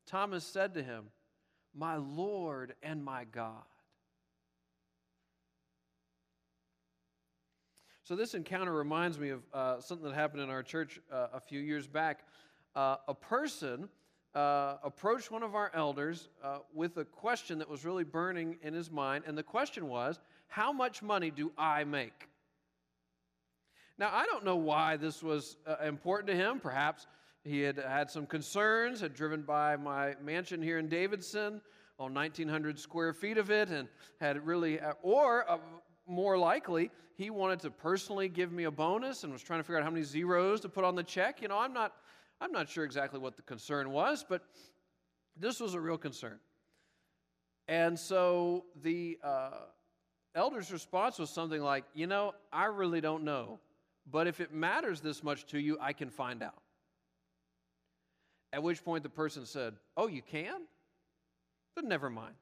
Thomas 0.06 0.44
said 0.44 0.74
to 0.74 0.84
him, 0.84 1.06
My 1.74 1.96
Lord 1.96 2.76
and 2.84 3.04
my 3.04 3.26
God. 3.26 3.64
So, 8.06 8.18
this 8.18 8.34
encounter 8.34 8.74
reminds 8.74 9.18
me 9.18 9.30
of 9.30 9.44
uh, 9.54 9.80
something 9.80 10.10
that 10.10 10.14
happened 10.14 10.42
in 10.42 10.50
our 10.50 10.62
church 10.62 11.00
uh, 11.12 11.28
a 11.34 11.40
few 11.40 11.62
years 11.62 11.88
back. 11.88 12.20
Uh, 12.76 12.98
a 13.08 13.14
person 13.14 13.88
uh, 14.36 14.78
approached 14.84 15.32
one 15.32 15.44
of 15.44 15.56
our 15.56 15.72
elders 15.74 16.30
uh, 16.44 16.60
with 16.74 16.98
a 16.98 17.06
question 17.06 17.60
that 17.60 17.70
was 17.70 17.86
really 17.86 18.04
burning 18.04 18.58
in 18.64 18.74
his 18.74 18.90
mind, 18.90 19.24
and 19.28 19.38
the 19.38 19.44
question 19.44 19.88
was, 19.88 20.20
How 20.48 20.72
much 20.72 21.02
money 21.02 21.32
do 21.32 21.52
I 21.58 21.84
make? 21.84 22.28
Now, 23.98 24.10
I 24.12 24.26
don't 24.26 24.44
know 24.44 24.56
why 24.56 24.98
this 24.98 25.22
was 25.22 25.58
uh, 25.68 25.76
important 25.86 26.28
to 26.28 26.36
him. 26.36 26.60
Perhaps 26.60 27.06
he 27.44 27.62
had 27.62 27.78
had 27.78 28.10
some 28.10 28.26
concerns, 28.26 29.00
had 29.00 29.14
driven 29.14 29.44
by 29.44 29.76
my 29.76 30.16
mansion 30.24 30.62
here 30.62 30.80
in 30.80 30.88
Davidson 30.88 31.62
on 32.00 32.14
1,900 32.14 32.80
square 32.80 33.14
feet 33.14 33.38
of 33.38 33.52
it, 33.52 33.70
and 33.70 33.88
had 34.20 34.46
really, 34.46 34.80
uh, 34.80 34.94
or 35.04 35.50
uh, 35.50 35.58
more 36.08 36.38
likely, 36.38 36.90
he 37.16 37.30
wanted 37.30 37.60
to 37.60 37.70
personally 37.70 38.28
give 38.28 38.52
me 38.52 38.64
a 38.64 38.72
bonus 38.72 39.24
and 39.24 39.32
was 39.32 39.44
trying 39.44 39.60
to 39.60 39.64
figure 39.64 39.78
out 39.78 39.84
how 39.84 39.92
many 39.92 40.04
zeros 40.04 40.60
to 40.62 40.70
put 40.70 40.84
on 40.84 40.96
the 40.96 41.04
check. 41.04 41.42
You 41.42 41.50
know, 41.50 41.60
I'm 41.60 41.74
not, 41.74 41.94
I'm 42.44 42.52
not 42.52 42.68
sure 42.68 42.84
exactly 42.84 43.22
what 43.22 43.38
the 43.38 43.42
concern 43.42 43.92
was, 43.92 44.26
but 44.28 44.42
this 45.40 45.62
was 45.62 45.76
a 45.76 45.80
real 45.80 45.98
concern. 45.98 46.40
And 47.70 47.98
so 47.98 48.66
the 48.82 49.18
uh, 49.24 49.62
elder's 50.36 50.70
response 50.70 51.18
was 51.18 51.30
something 51.30 51.62
like, 51.62 51.86
You 51.94 52.06
know, 52.06 52.34
I 52.52 52.66
really 52.66 53.00
don't 53.00 53.24
know. 53.24 53.62
But 54.12 54.28
if 54.28 54.42
it 54.42 54.54
matters 54.54 55.00
this 55.00 55.24
much 55.24 55.46
to 55.48 55.60
you, 55.60 55.78
I 55.80 55.94
can 55.94 56.10
find 56.10 56.44
out. 56.44 56.62
At 58.52 58.62
which 58.62 58.84
point 58.84 59.04
the 59.04 59.10
person 59.10 59.46
said, 59.46 59.76
Oh, 59.96 60.08
you 60.08 60.22
can? 60.22 60.64
But 61.76 61.86
never 61.86 62.10
mind. 62.10 62.36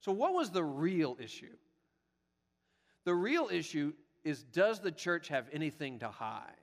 So, 0.00 0.10
what 0.10 0.34
was 0.34 0.50
the 0.50 0.64
real 0.64 1.16
issue? 1.20 1.54
The 3.04 3.14
real 3.14 3.48
issue 3.52 3.92
is 4.26 4.42
Does 4.42 4.80
the 4.80 4.90
church 4.90 5.28
have 5.28 5.46
anything 5.52 6.00
to 6.00 6.08
hide? 6.08 6.60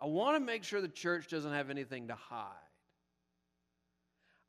I 0.00 0.06
want 0.06 0.36
to 0.36 0.40
make 0.40 0.64
sure 0.64 0.80
the 0.80 0.88
church 0.88 1.28
doesn't 1.28 1.52
have 1.52 1.70
anything 1.70 2.08
to 2.08 2.14
hide. 2.14 2.48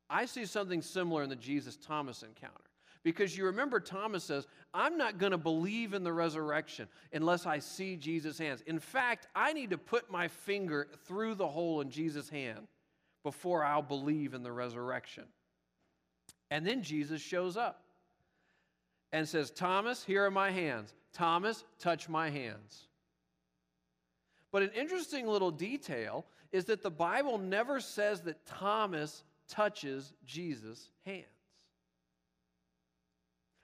I 0.10 0.26
see 0.26 0.46
something 0.46 0.82
similar 0.82 1.24
in 1.24 1.30
the 1.30 1.36
Jesus 1.36 1.78
Thomas 1.78 2.24
encounter. 2.24 2.58
Because 3.04 3.38
you 3.38 3.46
remember, 3.46 3.80
Thomas 3.80 4.24
says, 4.24 4.48
I'm 4.74 4.98
not 4.98 5.18
going 5.18 5.34
to 5.34 5.38
believe 5.38 5.94
in 5.94 6.04
the 6.04 6.14
resurrection 6.14 6.88
unless 7.12 7.46
I 7.46 7.60
see 7.60 7.98
Jesus' 7.98 8.38
hands. 8.38 8.64
In 8.66 8.80
fact, 8.80 9.28
I 9.36 9.54
need 9.54 9.70
to 9.72 9.78
put 9.78 10.10
my 10.10 10.28
finger 10.28 10.88
through 11.06 11.36
the 11.36 11.48
hole 11.48 11.82
in 11.82 11.90
Jesus' 11.90 12.30
hand 12.30 12.68
before 13.24 13.64
I'll 13.64 13.82
believe 13.82 14.34
in 14.34 14.42
the 14.42 14.52
resurrection. 14.52 15.26
And 16.50 16.66
then 16.66 16.82
Jesus 16.82 17.22
shows 17.22 17.58
up 17.58 17.84
and 19.12 19.28
says, 19.28 19.52
Thomas, 19.52 20.04
here 20.04 20.26
are 20.26 20.32
my 20.32 20.50
hands. 20.50 20.94
Thomas, 21.14 21.64
touch 21.80 22.10
my 22.10 22.30
hands. 22.30 22.88
But 24.52 24.64
an 24.64 24.72
interesting 24.76 25.28
little 25.28 25.52
detail 25.52 26.26
is 26.52 26.66
that 26.66 26.84
the 26.84 26.92
Bible 26.92 27.38
never 27.38 27.80
says 27.80 28.22
that 28.22 28.46
Thomas 28.46 29.24
touches 29.48 30.14
Jesus' 30.26 30.90
hands. 31.06 31.26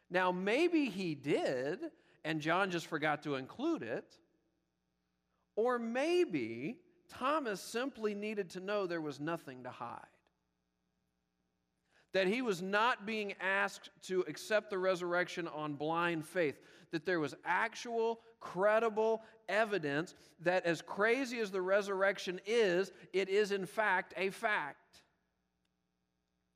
Now, 0.10 0.32
maybe 0.32 0.86
he 0.86 1.14
did, 1.14 1.80
and 2.24 2.42
John 2.42 2.72
just 2.72 2.88
forgot 2.88 3.24
to 3.24 3.36
include 3.36 3.84
it. 3.84 4.16
Or 5.56 5.78
maybe 5.78 6.80
Thomas 7.10 7.62
simply 7.62 8.16
needed 8.16 8.50
to 8.52 8.60
know 8.60 8.88
there 8.88 9.02
was 9.02 9.20
nothing 9.20 9.64
to 9.64 9.70
hide. 9.70 10.00
That 12.14 12.28
he 12.28 12.42
was 12.42 12.62
not 12.62 13.06
being 13.06 13.34
asked 13.40 13.90
to 14.04 14.22
accept 14.28 14.70
the 14.70 14.80
resurrection 14.80 15.48
on 15.48 15.76
blind 15.76 16.26
faith. 16.26 16.60
That 16.92 17.06
there 17.06 17.20
was 17.20 17.36
actual, 17.46 18.20
credible 18.40 19.22
evidence 19.48 20.16
that, 20.40 20.66
as 20.66 20.82
crazy 20.82 21.40
as 21.40 21.52
the 21.52 21.62
resurrection 21.62 22.40
is, 22.46 22.92
it 23.14 23.30
is 23.30 23.52
in 23.52 23.66
fact 23.66 24.14
a 24.18 24.30
fact. 24.32 25.02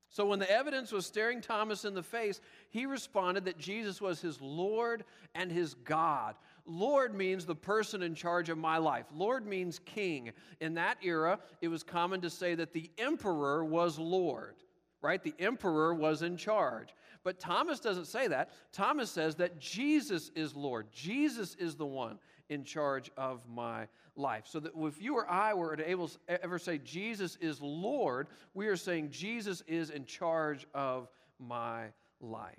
So 0.10 0.28
when 0.28 0.38
the 0.38 0.52
evidence 0.52 0.92
was 0.92 1.08
staring 1.08 1.42
Thomas 1.42 1.86
in 1.86 1.96
the 1.96 2.04
face, 2.04 2.40
he 2.70 2.86
responded 2.86 3.46
that 3.46 3.58
Jesus 3.58 4.00
was 4.00 4.22
his 4.22 4.40
Lord 4.40 5.06
and 5.34 5.52
his 5.52 5.74
God. 5.74 6.36
Lord 6.66 7.16
means 7.16 7.46
the 7.46 7.56
person 7.56 8.04
in 8.04 8.14
charge 8.14 8.50
of 8.50 8.58
my 8.60 8.78
life. 8.78 9.08
Lord 9.14 9.48
means 9.48 9.80
king. 9.80 10.32
In 10.62 10.76
that 10.76 10.98
era, 11.04 11.40
it 11.62 11.68
was 11.68 11.82
common 11.82 12.22
to 12.22 12.30
say 12.30 12.54
that 12.54 12.74
the 12.74 12.92
emperor 13.00 13.66
was 13.66 13.98
Lord, 13.98 14.56
right? 15.04 15.22
The 15.22 15.36
emperor 15.38 15.94
was 15.94 16.24
in 16.24 16.38
charge. 16.38 16.96
But 17.24 17.40
Thomas 17.40 17.80
doesn't 17.80 18.08
say 18.08 18.28
that. 18.28 18.50
Thomas 18.72 19.12
says 19.12 19.36
that 19.36 19.60
Jesus 19.60 20.32
is 20.36 20.56
Lord. 20.56 20.88
Jesus 20.92 21.56
is 21.56 21.76
the 21.76 21.86
one 21.86 22.18
in 22.50 22.64
charge 22.64 23.12
of 23.16 23.42
my 23.48 23.88
life. 24.16 24.46
So 24.48 24.60
that 24.62 24.72
if 24.76 25.02
you 25.02 25.16
or 25.16 25.30
I 25.30 25.54
were 25.54 25.76
to 25.76 25.90
able, 25.90 26.10
ever 26.28 26.58
say 26.58 26.80
Jesus 26.80 27.38
is 27.40 27.62
Lord, 27.62 28.28
we 28.54 28.68
are 28.68 28.76
saying 28.76 29.12
Jesus 29.12 29.62
is 29.68 29.90
in 29.90 30.06
charge 30.06 30.66
of 30.74 31.10
my 31.40 31.86
life. 32.20 32.58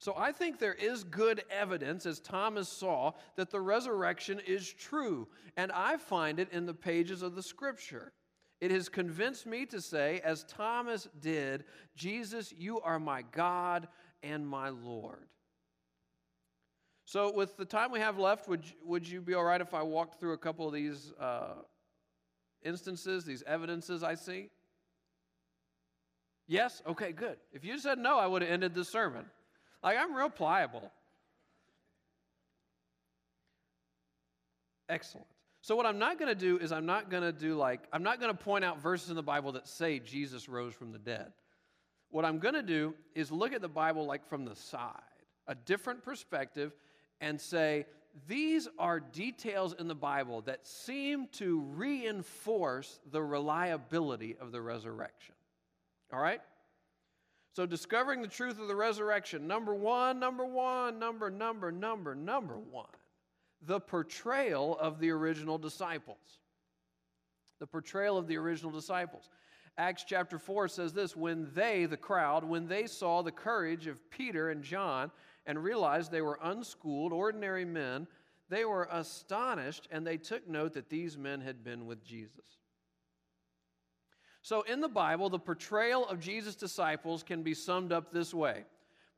So 0.00 0.14
I 0.16 0.30
think 0.30 0.58
there 0.58 0.74
is 0.74 1.02
good 1.02 1.42
evidence, 1.50 2.06
as 2.06 2.20
Thomas 2.20 2.68
saw, 2.68 3.12
that 3.36 3.50
the 3.50 3.60
resurrection 3.60 4.40
is 4.46 4.72
true. 4.72 5.26
And 5.56 5.72
I 5.72 5.96
find 5.96 6.38
it 6.38 6.52
in 6.52 6.66
the 6.66 6.74
pages 6.74 7.22
of 7.22 7.34
the 7.34 7.42
scripture. 7.42 8.12
It 8.60 8.70
has 8.72 8.88
convinced 8.88 9.46
me 9.46 9.66
to 9.66 9.80
say, 9.80 10.20
as 10.24 10.44
Thomas 10.44 11.08
did, 11.20 11.64
Jesus, 11.94 12.52
you 12.56 12.80
are 12.80 12.98
my 12.98 13.22
God 13.30 13.86
and 14.22 14.46
my 14.46 14.70
Lord. 14.70 15.26
So, 17.04 17.32
with 17.32 17.56
the 17.56 17.64
time 17.64 17.90
we 17.92 18.00
have 18.00 18.18
left, 18.18 18.48
would, 18.48 18.64
would 18.84 19.08
you 19.08 19.20
be 19.22 19.34
all 19.34 19.44
right 19.44 19.60
if 19.60 19.72
I 19.72 19.82
walked 19.82 20.20
through 20.20 20.32
a 20.32 20.38
couple 20.38 20.66
of 20.66 20.74
these 20.74 21.12
uh, 21.18 21.54
instances, 22.62 23.24
these 23.24 23.42
evidences 23.46 24.02
I 24.02 24.14
see? 24.14 24.50
Yes? 26.48 26.82
Okay, 26.86 27.12
good. 27.12 27.36
If 27.52 27.64
you 27.64 27.78
said 27.78 27.98
no, 27.98 28.18
I 28.18 28.26
would 28.26 28.42
have 28.42 28.50
ended 28.50 28.74
the 28.74 28.84
sermon. 28.84 29.24
Like, 29.82 29.96
I'm 29.98 30.14
real 30.14 30.30
pliable. 30.30 30.90
Excellent. 34.88 35.26
So, 35.68 35.76
what 35.76 35.84
I'm 35.84 35.98
not 35.98 36.18
going 36.18 36.30
to 36.30 36.34
do 36.34 36.56
is, 36.56 36.72
I'm 36.72 36.86
not 36.86 37.10
going 37.10 37.22
to 37.22 37.30
do 37.30 37.54
like, 37.54 37.82
I'm 37.92 38.02
not 38.02 38.20
going 38.20 38.34
to 38.34 38.42
point 38.42 38.64
out 38.64 38.80
verses 38.80 39.10
in 39.10 39.16
the 39.16 39.22
Bible 39.22 39.52
that 39.52 39.68
say 39.68 39.98
Jesus 39.98 40.48
rose 40.48 40.72
from 40.72 40.92
the 40.92 40.98
dead. 40.98 41.30
What 42.08 42.24
I'm 42.24 42.38
going 42.38 42.54
to 42.54 42.62
do 42.62 42.94
is 43.14 43.30
look 43.30 43.52
at 43.52 43.60
the 43.60 43.68
Bible 43.68 44.06
like 44.06 44.26
from 44.26 44.46
the 44.46 44.56
side, 44.56 44.94
a 45.46 45.54
different 45.54 46.02
perspective, 46.02 46.72
and 47.20 47.38
say, 47.38 47.84
these 48.26 48.66
are 48.78 48.98
details 48.98 49.74
in 49.78 49.88
the 49.88 49.94
Bible 49.94 50.40
that 50.46 50.66
seem 50.66 51.28
to 51.32 51.60
reinforce 51.74 52.98
the 53.12 53.22
reliability 53.22 54.38
of 54.40 54.52
the 54.52 54.62
resurrection. 54.62 55.34
All 56.10 56.18
right? 56.18 56.40
So, 57.54 57.66
discovering 57.66 58.22
the 58.22 58.28
truth 58.28 58.58
of 58.58 58.68
the 58.68 58.74
resurrection, 58.74 59.46
number 59.46 59.74
one, 59.74 60.18
number 60.18 60.46
one, 60.46 60.98
number, 60.98 61.28
number, 61.28 61.70
number, 61.70 62.14
number 62.14 62.56
one, 62.56 62.86
the 63.62 63.80
portrayal 63.80 64.78
of 64.78 64.98
the 64.98 65.10
original 65.10 65.58
disciples. 65.58 66.38
The 67.58 67.66
portrayal 67.66 68.16
of 68.16 68.28
the 68.28 68.36
original 68.36 68.70
disciples. 68.70 69.28
Acts 69.76 70.04
chapter 70.06 70.38
4 70.38 70.68
says 70.68 70.92
this 70.92 71.16
when 71.16 71.48
they, 71.54 71.86
the 71.86 71.96
crowd, 71.96 72.44
when 72.44 72.66
they 72.66 72.86
saw 72.86 73.22
the 73.22 73.32
courage 73.32 73.86
of 73.86 74.10
Peter 74.10 74.50
and 74.50 74.62
John 74.62 75.10
and 75.46 75.62
realized 75.62 76.10
they 76.10 76.20
were 76.20 76.38
unschooled, 76.42 77.12
ordinary 77.12 77.64
men, 77.64 78.06
they 78.48 78.64
were 78.64 78.88
astonished 78.90 79.88
and 79.90 80.06
they 80.06 80.16
took 80.16 80.48
note 80.48 80.74
that 80.74 80.88
these 80.88 81.16
men 81.16 81.40
had 81.40 81.62
been 81.62 81.86
with 81.86 82.04
Jesus. 82.04 82.58
So, 84.42 84.62
in 84.62 84.80
the 84.80 84.88
Bible, 84.88 85.28
the 85.28 85.38
portrayal 85.38 86.06
of 86.06 86.20
Jesus' 86.20 86.56
disciples 86.56 87.22
can 87.22 87.42
be 87.42 87.54
summed 87.54 87.92
up 87.92 88.12
this 88.12 88.32
way 88.32 88.64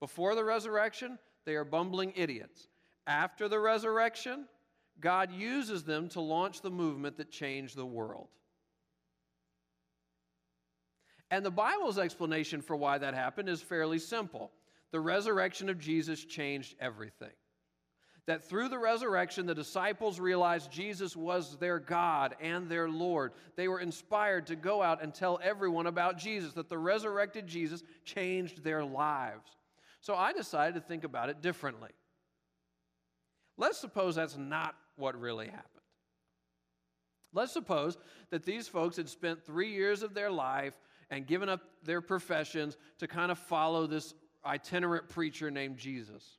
Before 0.01 0.35
the 0.35 0.45
resurrection, 0.45 1.19
they 1.45 1.55
are 1.55 1.65
bumbling 1.65 2.13
idiots. 2.17 2.69
After 3.11 3.49
the 3.49 3.59
resurrection, 3.59 4.45
God 5.01 5.33
uses 5.33 5.83
them 5.83 6.09
to 6.11 6.21
launch 6.21 6.61
the 6.61 6.71
movement 6.71 7.17
that 7.17 7.33
changed 7.33 7.75
the 7.75 7.85
world. 7.85 8.29
And 11.29 11.45
the 11.45 11.51
Bible's 11.51 11.99
explanation 11.99 12.63
for 12.63 12.77
why 12.77 12.99
that 12.99 13.15
happened 13.15 13.49
is 13.49 13.61
fairly 13.61 13.99
simple. 13.99 14.53
The 14.93 15.01
resurrection 15.01 15.69
of 15.69 15.81
Jesus 15.81 16.25
changed 16.25 16.77
everything. 16.79 17.33
That 18.27 18.49
through 18.49 18.69
the 18.69 18.79
resurrection, 18.79 19.45
the 19.45 19.57
disciples 19.57 20.21
realized 20.21 20.71
Jesus 20.71 21.17
was 21.17 21.57
their 21.57 21.81
God 21.81 22.37
and 22.41 22.69
their 22.69 22.89
Lord. 22.89 23.33
They 23.57 23.67
were 23.67 23.81
inspired 23.81 24.47
to 24.47 24.57
go 24.57 24.83
out 24.83 25.03
and 25.03 25.13
tell 25.13 25.41
everyone 25.43 25.89
about 25.89 26.17
Jesus, 26.17 26.53
that 26.53 26.69
the 26.69 26.79
resurrected 26.79 27.49
Jesus 27.49 27.83
changed 28.05 28.63
their 28.63 28.85
lives. 28.85 29.57
So 30.01 30.15
I 30.15 30.33
decided 30.33 30.75
to 30.75 30.81
think 30.81 31.03
about 31.03 31.29
it 31.29 31.43
differently. 31.43 31.91
Let's 33.61 33.77
suppose 33.77 34.15
that's 34.15 34.39
not 34.39 34.75
what 34.97 35.21
really 35.21 35.45
happened. 35.45 35.67
Let's 37.35 37.53
suppose 37.53 37.99
that 38.31 38.43
these 38.43 38.67
folks 38.67 38.97
had 38.97 39.07
spent 39.07 39.45
three 39.45 39.71
years 39.71 40.03
of 40.03 40.15
their 40.15 40.31
life 40.31 40.73
and 41.11 41.27
given 41.27 41.51
up 41.51 41.61
their 41.85 42.01
professions 42.01 42.79
to 43.01 43.07
kind 43.07 43.31
of 43.31 43.39
follow 43.39 43.87
this 43.87 44.15
itinerant 44.47 45.11
preacher 45.11 45.51
named 45.51 45.77
Jesus. 45.77 46.39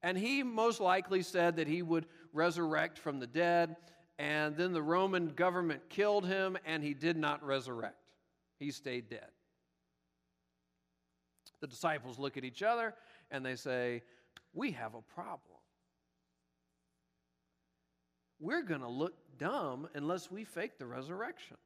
And 0.00 0.16
he 0.16 0.44
most 0.44 0.80
likely 0.80 1.22
said 1.22 1.56
that 1.56 1.66
he 1.66 1.82
would 1.82 2.06
resurrect 2.32 3.00
from 3.00 3.18
the 3.18 3.26
dead, 3.26 3.74
and 4.16 4.56
then 4.56 4.72
the 4.72 4.80
Roman 4.80 5.30
government 5.30 5.88
killed 5.88 6.24
him, 6.24 6.56
and 6.64 6.84
he 6.84 6.94
did 6.94 7.16
not 7.16 7.44
resurrect. 7.44 8.12
He 8.60 8.70
stayed 8.70 9.08
dead. 9.08 9.26
The 11.60 11.66
disciples 11.66 12.16
look 12.16 12.36
at 12.36 12.44
each 12.44 12.62
other 12.62 12.94
and 13.32 13.44
they 13.44 13.56
say, 13.56 14.02
We 14.54 14.70
have 14.72 14.94
a 14.94 15.02
problem. 15.02 15.57
We're 18.40 18.62
going 18.62 18.80
to 18.80 18.88
look 18.88 19.14
dumb 19.38 19.88
unless 19.94 20.30
we 20.30 20.44
fake 20.44 20.78
the 20.78 20.86
resurrection. 20.86 21.56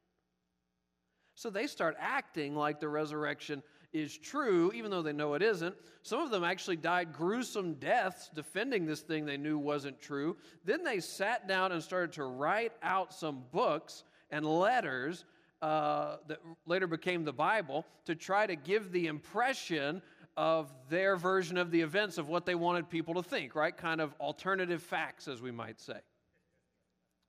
So 1.34 1.50
they 1.50 1.66
start 1.66 1.96
acting 1.98 2.54
like 2.54 2.80
the 2.80 2.88
resurrection 2.88 3.62
is 3.92 4.16
true, 4.16 4.72
even 4.74 4.90
though 4.90 5.02
they 5.02 5.12
know 5.12 5.34
it 5.34 5.42
isn't. 5.42 5.74
Some 6.02 6.20
of 6.20 6.30
them 6.30 6.44
actually 6.44 6.76
died 6.76 7.12
gruesome 7.12 7.74
deaths 7.74 8.30
defending 8.34 8.86
this 8.86 9.00
thing 9.00 9.26
they 9.26 9.36
knew 9.36 9.58
wasn't 9.58 10.00
true. 10.00 10.36
Then 10.64 10.82
they 10.82 11.00
sat 11.00 11.46
down 11.46 11.72
and 11.72 11.82
started 11.82 12.12
to 12.12 12.24
write 12.24 12.72
out 12.82 13.12
some 13.12 13.44
books 13.52 14.04
and 14.30 14.46
letters 14.46 15.24
uh, 15.60 16.16
that 16.26 16.38
later 16.66 16.86
became 16.86 17.24
the 17.24 17.32
Bible 17.32 17.84
to 18.06 18.14
try 18.14 18.46
to 18.46 18.56
give 18.56 18.92
the 18.92 19.06
impression 19.06 20.02
of 20.36 20.72
their 20.88 21.16
version 21.16 21.58
of 21.58 21.70
the 21.70 21.80
events 21.80 22.16
of 22.16 22.28
what 22.28 22.46
they 22.46 22.54
wanted 22.54 22.88
people 22.88 23.14
to 23.14 23.22
think, 23.22 23.54
right? 23.54 23.76
Kind 23.76 24.00
of 24.00 24.14
alternative 24.18 24.82
facts, 24.82 25.28
as 25.28 25.42
we 25.42 25.50
might 25.50 25.78
say. 25.78 25.98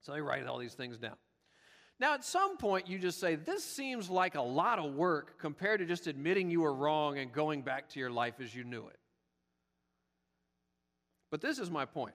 So 0.04 0.12
they 0.12 0.20
write 0.20 0.46
all 0.46 0.58
these 0.58 0.74
things 0.74 0.98
down. 0.98 1.16
Now, 1.98 2.14
at 2.14 2.24
some 2.24 2.56
point, 2.56 2.88
you 2.88 2.98
just 2.98 3.20
say, 3.20 3.36
This 3.36 3.64
seems 3.64 4.10
like 4.10 4.34
a 4.34 4.42
lot 4.42 4.78
of 4.78 4.94
work 4.94 5.38
compared 5.38 5.80
to 5.80 5.86
just 5.86 6.06
admitting 6.06 6.50
you 6.50 6.60
were 6.60 6.74
wrong 6.74 7.18
and 7.18 7.32
going 7.32 7.62
back 7.62 7.88
to 7.90 8.00
your 8.00 8.10
life 8.10 8.34
as 8.40 8.54
you 8.54 8.64
knew 8.64 8.86
it. 8.88 8.98
But 11.30 11.40
this 11.40 11.58
is 11.58 11.70
my 11.70 11.84
point. 11.84 12.14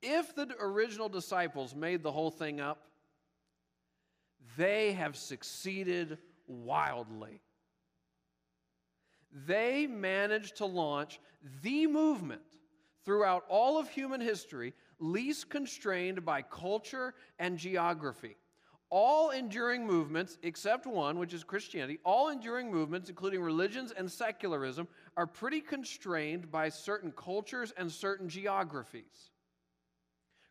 If 0.00 0.34
the 0.34 0.48
original 0.60 1.08
disciples 1.08 1.74
made 1.74 2.02
the 2.02 2.12
whole 2.12 2.30
thing 2.30 2.60
up, 2.60 2.86
they 4.56 4.92
have 4.92 5.16
succeeded 5.16 6.18
wildly. 6.46 7.40
They 9.46 9.86
managed 9.86 10.56
to 10.56 10.66
launch 10.66 11.18
the 11.62 11.86
movement 11.86 12.42
throughout 13.04 13.44
all 13.48 13.78
of 13.78 13.88
human 13.88 14.20
history 14.20 14.74
least 14.98 15.50
constrained 15.50 16.24
by 16.24 16.42
culture 16.42 17.14
and 17.38 17.58
geography. 17.58 18.36
All 18.90 19.30
enduring 19.30 19.86
movements, 19.86 20.38
except 20.42 20.86
one, 20.86 21.18
which 21.18 21.34
is 21.34 21.44
Christianity, 21.44 21.98
all 22.04 22.30
enduring 22.30 22.70
movements, 22.70 23.10
including 23.10 23.42
religions 23.42 23.92
and 23.92 24.10
secularism, 24.10 24.88
are 25.16 25.26
pretty 25.26 25.60
constrained 25.60 26.50
by 26.50 26.70
certain 26.70 27.12
cultures 27.12 27.72
and 27.76 27.92
certain 27.92 28.30
geographies. 28.30 29.30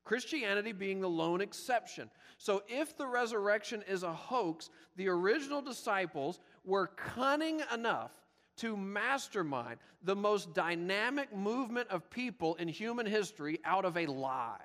Christianity 0.04 0.72
being 0.72 1.02
the 1.02 1.10
lone 1.10 1.42
exception. 1.42 2.10
So, 2.38 2.64
if 2.70 2.96
the 2.96 3.08
resurrection 3.08 3.84
is 3.88 4.04
a 4.04 4.14
hoax, 4.14 4.70
the 4.96 5.10
original 5.10 5.62
disciples 5.62 6.40
were 6.64 6.88
cunning 6.88 7.62
enough 7.74 8.12
to 8.58 8.76
mastermind 8.78 9.80
the 10.04 10.16
most 10.16 10.54
dynamic 10.54 11.36
movement 11.36 11.90
of 11.90 12.10
people 12.10 12.56
in 12.56 12.68
human 12.68 13.06
history 13.06 13.60
out 13.64 13.86
of 13.86 13.98
a 13.98 14.06
lie. 14.06 14.58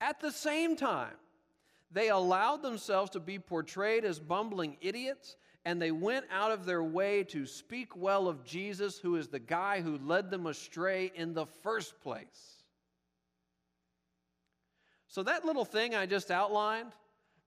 At 0.00 0.20
the 0.20 0.32
same 0.32 0.76
time, 0.76 1.14
they 1.92 2.08
allowed 2.08 2.62
themselves 2.62 3.10
to 3.10 3.20
be 3.20 3.38
portrayed 3.38 4.04
as 4.04 4.18
bumbling 4.18 4.76
idiots, 4.80 5.36
and 5.64 5.80
they 5.80 5.90
went 5.90 6.24
out 6.30 6.50
of 6.50 6.64
their 6.64 6.82
way 6.82 7.22
to 7.24 7.46
speak 7.46 7.96
well 7.96 8.26
of 8.26 8.44
Jesus, 8.44 8.98
who 8.98 9.16
is 9.16 9.28
the 9.28 9.38
guy 9.38 9.80
who 9.80 9.98
led 9.98 10.30
them 10.30 10.46
astray 10.46 11.12
in 11.14 11.34
the 11.34 11.46
first 11.46 12.00
place. 12.00 12.64
So, 15.06 15.22
that 15.24 15.44
little 15.44 15.66
thing 15.66 15.94
I 15.94 16.06
just 16.06 16.30
outlined, 16.30 16.92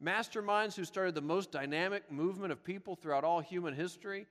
masterminds 0.04 0.76
who 0.76 0.86
started 0.86 1.16
the 1.16 1.22
most 1.22 1.52
dynamic 1.52 2.12
movement 2.12 2.52
of 2.52 2.64
people 2.64 2.96
throughout 2.96 3.24
all 3.24 3.40
human 3.40 3.74
history, 3.74 4.28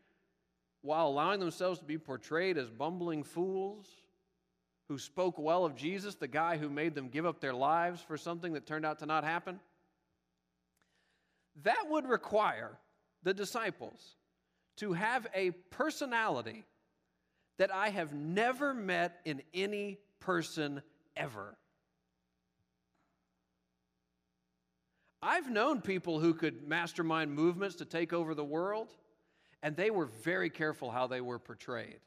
while 0.83 1.09
allowing 1.09 1.41
themselves 1.41 1.79
to 1.79 1.85
be 1.85 1.99
portrayed 1.99 2.59
as 2.59 2.69
bumbling 2.69 3.23
fools 3.23 3.87
who 4.89 4.99
spoke 4.99 5.39
well 5.39 5.65
of 5.65 5.75
Jesus, 5.75 6.15
the 6.15 6.29
guy 6.29 6.59
who 6.59 6.69
made 6.69 6.95
them 6.95 7.09
give 7.09 7.25
up 7.25 7.41
their 7.41 7.55
lives 7.55 8.03
for 8.03 8.19
something 8.19 8.53
that 8.53 8.67
turned 8.67 8.85
out 8.85 8.99
to 8.99 9.07
not 9.07 9.25
happen. 9.25 9.59
That 11.63 11.87
would 11.89 12.07
require 12.07 12.79
the 13.23 13.33
disciples 13.33 14.17
to 14.77 14.93
have 14.93 15.27
a 15.35 15.53
personality 15.71 16.65
that 17.59 17.73
I 17.73 17.89
have 17.89 18.13
never 18.13 18.75
met 18.75 19.21
in 19.25 19.41
any 19.55 19.99
person 20.21 20.83
ever. 21.17 21.57
I've 25.27 25.51
known 25.51 25.81
people 25.81 26.21
who 26.21 26.35
could 26.35 26.69
mastermind 26.69 27.33
movements 27.33 27.77
to 27.77 27.87
take 27.87 28.13
over 28.13 28.35
the 28.35 28.45
world, 28.45 28.93
and 29.63 29.75
they 29.75 29.91
were 29.91 30.05
very 30.05 30.51
careful 30.51 30.91
how 30.91 31.07
they 31.07 31.23
were 31.23 31.39
portrayed. 31.39 32.01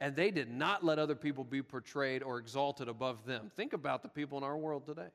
And 0.00 0.16
they 0.16 0.32
did 0.32 0.50
not 0.50 0.84
let 0.84 0.98
other 0.98 1.14
people 1.14 1.44
be 1.44 1.62
portrayed 1.62 2.24
or 2.24 2.38
exalted 2.38 2.88
above 2.88 3.24
them. 3.26 3.52
Think 3.54 3.74
about 3.74 4.02
the 4.02 4.08
people 4.08 4.38
in 4.38 4.44
our 4.44 4.56
world 4.56 4.86
today. 4.86 5.10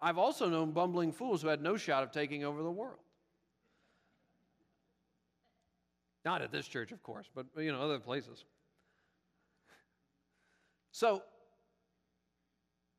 I've 0.00 0.16
also 0.16 0.48
known 0.48 0.70
bumbling 0.70 1.12
fools 1.12 1.42
who 1.42 1.48
had 1.48 1.60
no 1.60 1.76
shot 1.76 2.02
of 2.02 2.10
taking 2.10 2.42
over 2.42 2.62
the 2.62 2.70
world. 2.70 3.00
Not 6.24 6.40
at 6.40 6.52
this 6.52 6.66
church, 6.66 6.90
of 6.90 7.02
course, 7.02 7.26
but 7.34 7.46
you 7.58 7.70
know, 7.70 7.82
other 7.82 7.98
places. 7.98 8.46
So 10.90 11.22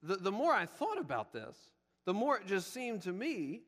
the, 0.03 0.17
the 0.17 0.31
more 0.31 0.53
I 0.53 0.67
thought 0.67 0.99
about 0.99 1.33
this, 1.33 1.55
the 2.05 2.13
more 2.13 2.37
it 2.37 2.47
just 2.47 2.73
seemed 2.73 3.01
to 3.03 3.11
me 3.11 3.61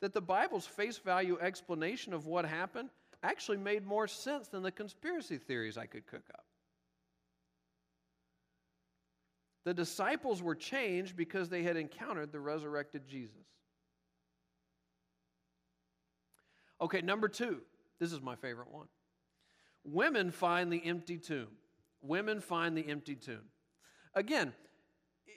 that 0.00 0.12
the 0.12 0.20
Bible's 0.20 0.66
face 0.66 0.98
value 0.98 1.38
explanation 1.40 2.12
of 2.12 2.26
what 2.26 2.44
happened 2.44 2.90
actually 3.22 3.56
made 3.56 3.86
more 3.86 4.06
sense 4.06 4.48
than 4.48 4.62
the 4.62 4.70
conspiracy 4.70 5.38
theories 5.38 5.78
I 5.78 5.86
could 5.86 6.06
cook 6.06 6.24
up. 6.34 6.44
The 9.64 9.72
disciples 9.72 10.42
were 10.42 10.54
changed 10.54 11.16
because 11.16 11.48
they 11.48 11.62
had 11.62 11.76
encountered 11.76 12.32
the 12.32 12.40
resurrected 12.40 13.08
Jesus. 13.08 13.46
Okay, 16.80 17.00
number 17.00 17.28
two. 17.28 17.62
This 17.98 18.12
is 18.12 18.20
my 18.20 18.34
favorite 18.34 18.70
one. 18.70 18.88
Women 19.84 20.30
find 20.30 20.70
the 20.70 20.84
empty 20.84 21.16
tomb. 21.16 21.48
Women 22.02 22.40
find 22.40 22.76
the 22.76 22.86
empty 22.86 23.14
tomb. 23.14 23.48
Again, 24.14 24.52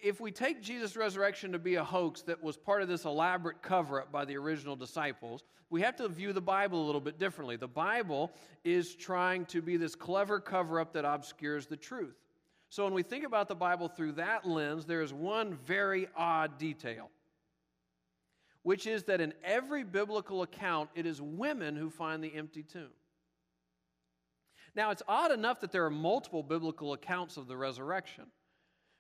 if 0.04 0.19
we 0.19 0.32
take 0.32 0.62
Jesus' 0.62 0.95
resurrection 0.95 1.52
to 1.52 1.60
be 1.60 1.76
a 1.76 1.84
hoax 1.84 2.21
that 2.23 2.41
was 2.41 2.58
part 2.58 2.82
of 2.82 2.88
this 2.88 3.06
elaborate 3.06 3.62
cover 3.62 4.02
up 4.02 4.12
by 4.12 4.26
the 4.26 4.38
original 4.38 4.76
disciples, 4.76 5.43
we 5.69 5.82
have 5.82 5.95
to 5.97 6.08
view 6.08 6.34
the 6.34 6.41
Bible 6.41 6.84
a 6.84 6.86
little 6.86 7.02
bit 7.02 7.19
differently. 7.19 7.58
The 7.58 7.67
Bible 7.67 8.32
is 8.63 8.95
trying 8.95 9.45
to 9.47 9.62
be 9.62 9.78
this 9.78 9.95
clever 9.95 10.39
cover 10.39 10.80
up 10.80 10.93
that 10.93 11.06
obscures 11.06 11.67
the 11.67 11.76
truth. 11.76 12.15
So 12.69 12.84
when 12.84 12.93
we 12.93 13.04
think 13.04 13.26
about 13.26 13.47
the 13.47 13.56
Bible 13.56 13.88
through 13.88 14.13
that 14.13 14.47
lens, 14.47 14.86
there 14.86 15.02
is 15.02 15.13
one 15.13 15.54
very 15.65 16.08
odd 16.15 16.58
detail, 16.58 17.10
which 18.63 18.88
is 18.88 19.04
that 19.04 19.21
in 19.21 19.34
every 19.43 19.84
biblical 19.84 20.41
account, 20.41 20.89
it 20.95 21.06
is 21.06 21.21
women 21.21 21.76
who 21.76 21.89
find 21.89 22.23
the 22.23 22.34
empty 22.36 22.63
tomb. 22.63 22.89
Now, 24.76 24.91
it's 24.91 25.02
odd 25.08 25.32
enough 25.32 25.62
that 25.62 25.71
there 25.71 25.86
are 25.86 25.89
multiple 25.89 26.43
biblical 26.43 26.93
accounts 26.93 27.38
of 27.38 27.47
the 27.47 27.58
resurrection. 27.58 28.26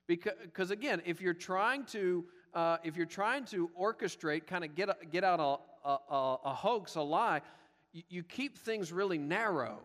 Because, 0.07 0.71
again, 0.71 1.01
if 1.05 1.21
you're 1.21 1.33
trying 1.33 1.85
to, 1.85 2.25
uh, 2.53 2.77
if 2.83 2.95
you're 2.95 3.05
trying 3.05 3.45
to 3.45 3.69
orchestrate, 3.79 4.47
kind 4.47 4.63
of 4.63 4.73
get, 4.73 5.11
get 5.11 5.23
out 5.23 5.39
a, 5.85 5.89
a, 5.89 6.37
a 6.45 6.53
hoax, 6.53 6.95
a 6.95 7.01
lie, 7.01 7.41
you, 7.91 8.03
you 8.09 8.23
keep 8.23 8.57
things 8.57 8.91
really 8.91 9.17
narrow. 9.17 9.79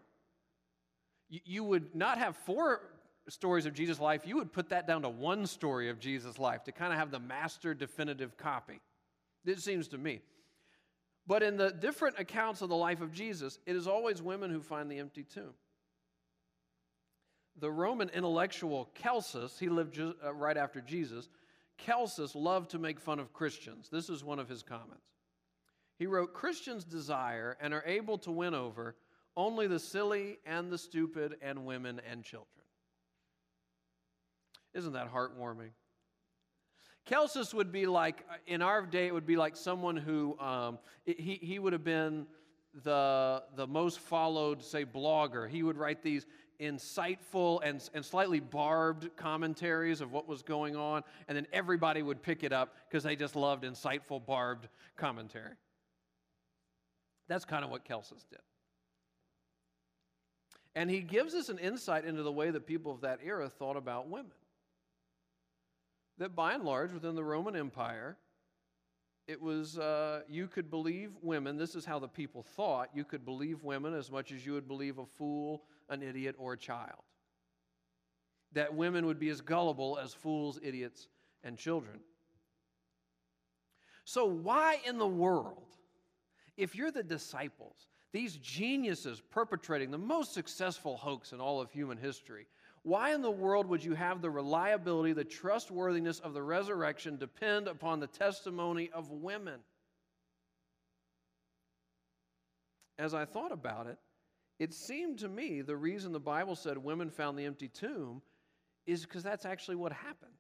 You, 1.29 1.41
you 1.45 1.65
would 1.65 1.95
not 1.95 2.19
have 2.19 2.37
four 2.37 2.83
stories 3.29 3.67
of 3.67 3.75
Jesus' 3.75 4.01
life, 4.01 4.23
you 4.27 4.37
would 4.37 4.53
put 4.53 4.69
that 4.71 4.87
down 4.87 5.03
to 5.03 5.09
one 5.09 5.47
story 5.47 5.89
of 5.89 6.01
Jesus' 6.01 6.39
life 6.39 6.65
to 6.65 6.73
kind 6.73 6.93
of 6.93 6.99
have 6.99 7.11
the 7.11 7.21
master 7.21 7.75
definitive 7.75 8.37
copy. 8.37 8.81
It 9.45 9.61
seems 9.61 9.89
to 9.89 9.99
me. 9.99 10.23
But 11.27 11.43
in 11.43 11.57
the 11.57 11.71
different 11.71 12.19
accounts 12.19 12.63
of 12.63 12.69
the 12.69 12.77
life 12.77 13.01
of 13.01 13.13
Jesus, 13.13 13.59
it 13.65 13.77
is 13.77 13.87
always 13.87 14.21
women 14.21 14.51
who 14.51 14.61
find 14.61 14.91
the 14.91 14.99
empty 14.99 15.23
tomb. 15.23 15.55
The 17.57 17.71
Roman 17.71 18.09
intellectual 18.11 18.91
Celsus, 18.95 19.59
he 19.59 19.69
lived 19.69 20.01
uh, 20.01 20.33
right 20.33 20.57
after 20.57 20.81
Jesus, 20.81 21.29
Celsus 21.79 22.35
loved 22.35 22.71
to 22.71 22.79
make 22.79 23.01
fun 23.01 23.19
of 23.19 23.33
Christians. 23.33 23.89
This 23.91 24.09
is 24.09 24.25
one 24.25 24.39
of 24.39 24.49
his 24.49 24.63
comments. 24.63 25.07
He 25.99 26.07
wrote 26.07 26.35
Christians 26.35 26.85
desire 26.85 27.57
and 27.61 27.75
are 27.75 27.85
able 27.87 28.19
to 28.19 28.31
win 28.31 28.55
over 28.55 28.97
only 29.37 29.67
the 29.67 29.79
silly 29.79 30.39
and 30.45 30.71
the 30.71 30.79
stupid 30.79 31.37
and 31.43 31.65
women 31.65 32.01
and 32.11 32.25
children. 32.25 32.49
Isn't 34.75 34.95
that 34.95 35.13
heartwarming? 35.13 35.71
Celsus 37.05 37.53
would 37.53 37.73
be 37.73 37.87
like, 37.87 38.25
in 38.47 38.63
our 38.63 38.87
day, 38.87 39.07
it 39.07 39.15
would 39.15 39.27
be 39.27 39.37
like 39.37 39.57
someone 39.57 39.97
who, 39.97 40.39
um, 40.39 40.79
he, 41.05 41.39
he 41.43 41.59
would 41.59 41.73
have 41.73 41.85
been 41.85 42.27
the, 42.85 43.43
the 43.57 43.67
most 43.67 43.99
followed, 43.99 44.63
say, 44.63 44.85
blogger. 44.85 45.49
He 45.49 45.63
would 45.63 45.77
write 45.77 46.03
these 46.03 46.27
insightful 46.63 47.61
and, 47.65 47.89
and 47.93 48.05
slightly 48.05 48.41
barbed 48.41 49.11
commentaries 49.17 50.01
of 50.01 50.13
what 50.13 50.29
was 50.29 50.43
going 50.43 50.77
on, 50.77 51.03
and 51.29 51.37
then 51.37 51.47
everybody 51.53 52.03
would 52.03 52.23
pick 52.23 52.45
it 52.45 52.53
up 52.53 52.77
because 52.89 53.03
they 53.03 53.17
just 53.17 53.35
loved 53.35 53.65
insightful, 53.65 54.25
barbed 54.25 54.69
commentary. 54.97 55.55
That's 57.29 57.45
kind 57.45 57.65
of 57.65 57.71
what 57.71 57.85
Celsus 57.85 58.25
did. 58.31 58.41
And 60.75 60.91
he 60.91 61.01
gives 61.01 61.35
us 61.35 61.49
an 61.49 61.59
insight 61.59 62.05
into 62.05 62.23
the 62.23 62.33
way 62.33 62.51
that 62.51 62.67
people 62.67 62.93
of 62.93 63.03
that 63.03 63.21
era 63.25 63.49
thought 63.49 63.77
about 63.77 64.09
women. 64.09 64.33
That 66.19 66.35
by 66.35 66.55
and 66.55 66.65
large, 66.65 66.93
within 66.93 67.15
the 67.15 67.25
Roman 67.25 67.57
Empire, 67.57 68.17
it 69.27 69.41
was 69.41 69.79
uh, 69.79 70.23
you 70.29 70.49
could 70.49 70.71
believe 70.71 71.11
women. 71.23 71.57
This 71.57 71.75
is 71.75 71.85
how 71.85 71.99
the 71.99 72.09
people 72.09 72.43
thought. 72.43 72.91
You 72.95 73.05
could 73.05 73.25
believe 73.25 73.63
women 73.63 73.95
as 73.95 74.11
much 74.11 74.33
as 74.33 74.45
you 74.45 74.53
would 74.53 74.67
believe 74.67 74.99
a 74.99 75.07
fool, 75.07 75.63
an 75.89 76.03
idiot, 76.03 76.35
or 76.39 76.55
a 76.55 76.59
child. 76.59 77.03
That 78.53 78.75
women 78.75 79.07
would 79.07 79.19
be 79.19 79.31
as 79.31 79.41
gullible 79.41 79.99
as 80.03 80.13
fools, 80.13 80.59
idiots, 80.63 81.09
and 81.43 81.57
children. 81.57 82.01
So, 84.05 84.25
why 84.27 84.79
in 84.87 84.99
the 84.99 85.07
world, 85.07 85.77
if 86.57 86.75
you're 86.75 86.91
the 86.91 87.03
disciples, 87.03 87.87
these 88.13 88.37
geniuses 88.37 89.23
perpetrating 89.31 89.91
the 89.91 89.99
most 89.99 90.35
successful 90.35 90.97
hoax 90.97 91.33
in 91.33 91.41
all 91.41 91.61
of 91.61 91.71
human 91.71 91.97
history, 91.97 92.47
why 92.83 93.15
in 93.15 93.23
the 93.23 93.31
world 93.31 93.67
would 93.69 93.83
you 93.83 93.95
have 93.95 94.21
the 94.21 94.31
reliability, 94.31 95.13
the 95.13 95.25
trustworthiness 95.25 96.19
of 96.19 96.35
the 96.35 96.43
resurrection 96.43 97.17
depend 97.17 97.69
upon 97.69 98.01
the 98.01 98.09
testimony 98.09 98.91
of 98.93 99.11
women? 99.11 99.61
As 102.99 103.15
I 103.15 103.25
thought 103.25 103.53
about 103.53 103.87
it, 103.87 103.99
it 104.59 104.73
seemed 104.73 105.19
to 105.21 105.29
me 105.29 105.61
the 105.61 105.77
reason 105.77 106.13
the 106.13 106.21
Bible 106.21 106.55
said 106.55 106.79
women 106.79 107.11
found 107.11 107.39
the 107.39 107.45
empty 107.45 107.69
tomb 107.69 108.23
is 108.87 109.03
because 109.03 109.23
that's 109.23 109.45
actually 109.45 109.77
what 109.77 109.93
happened 109.93 110.33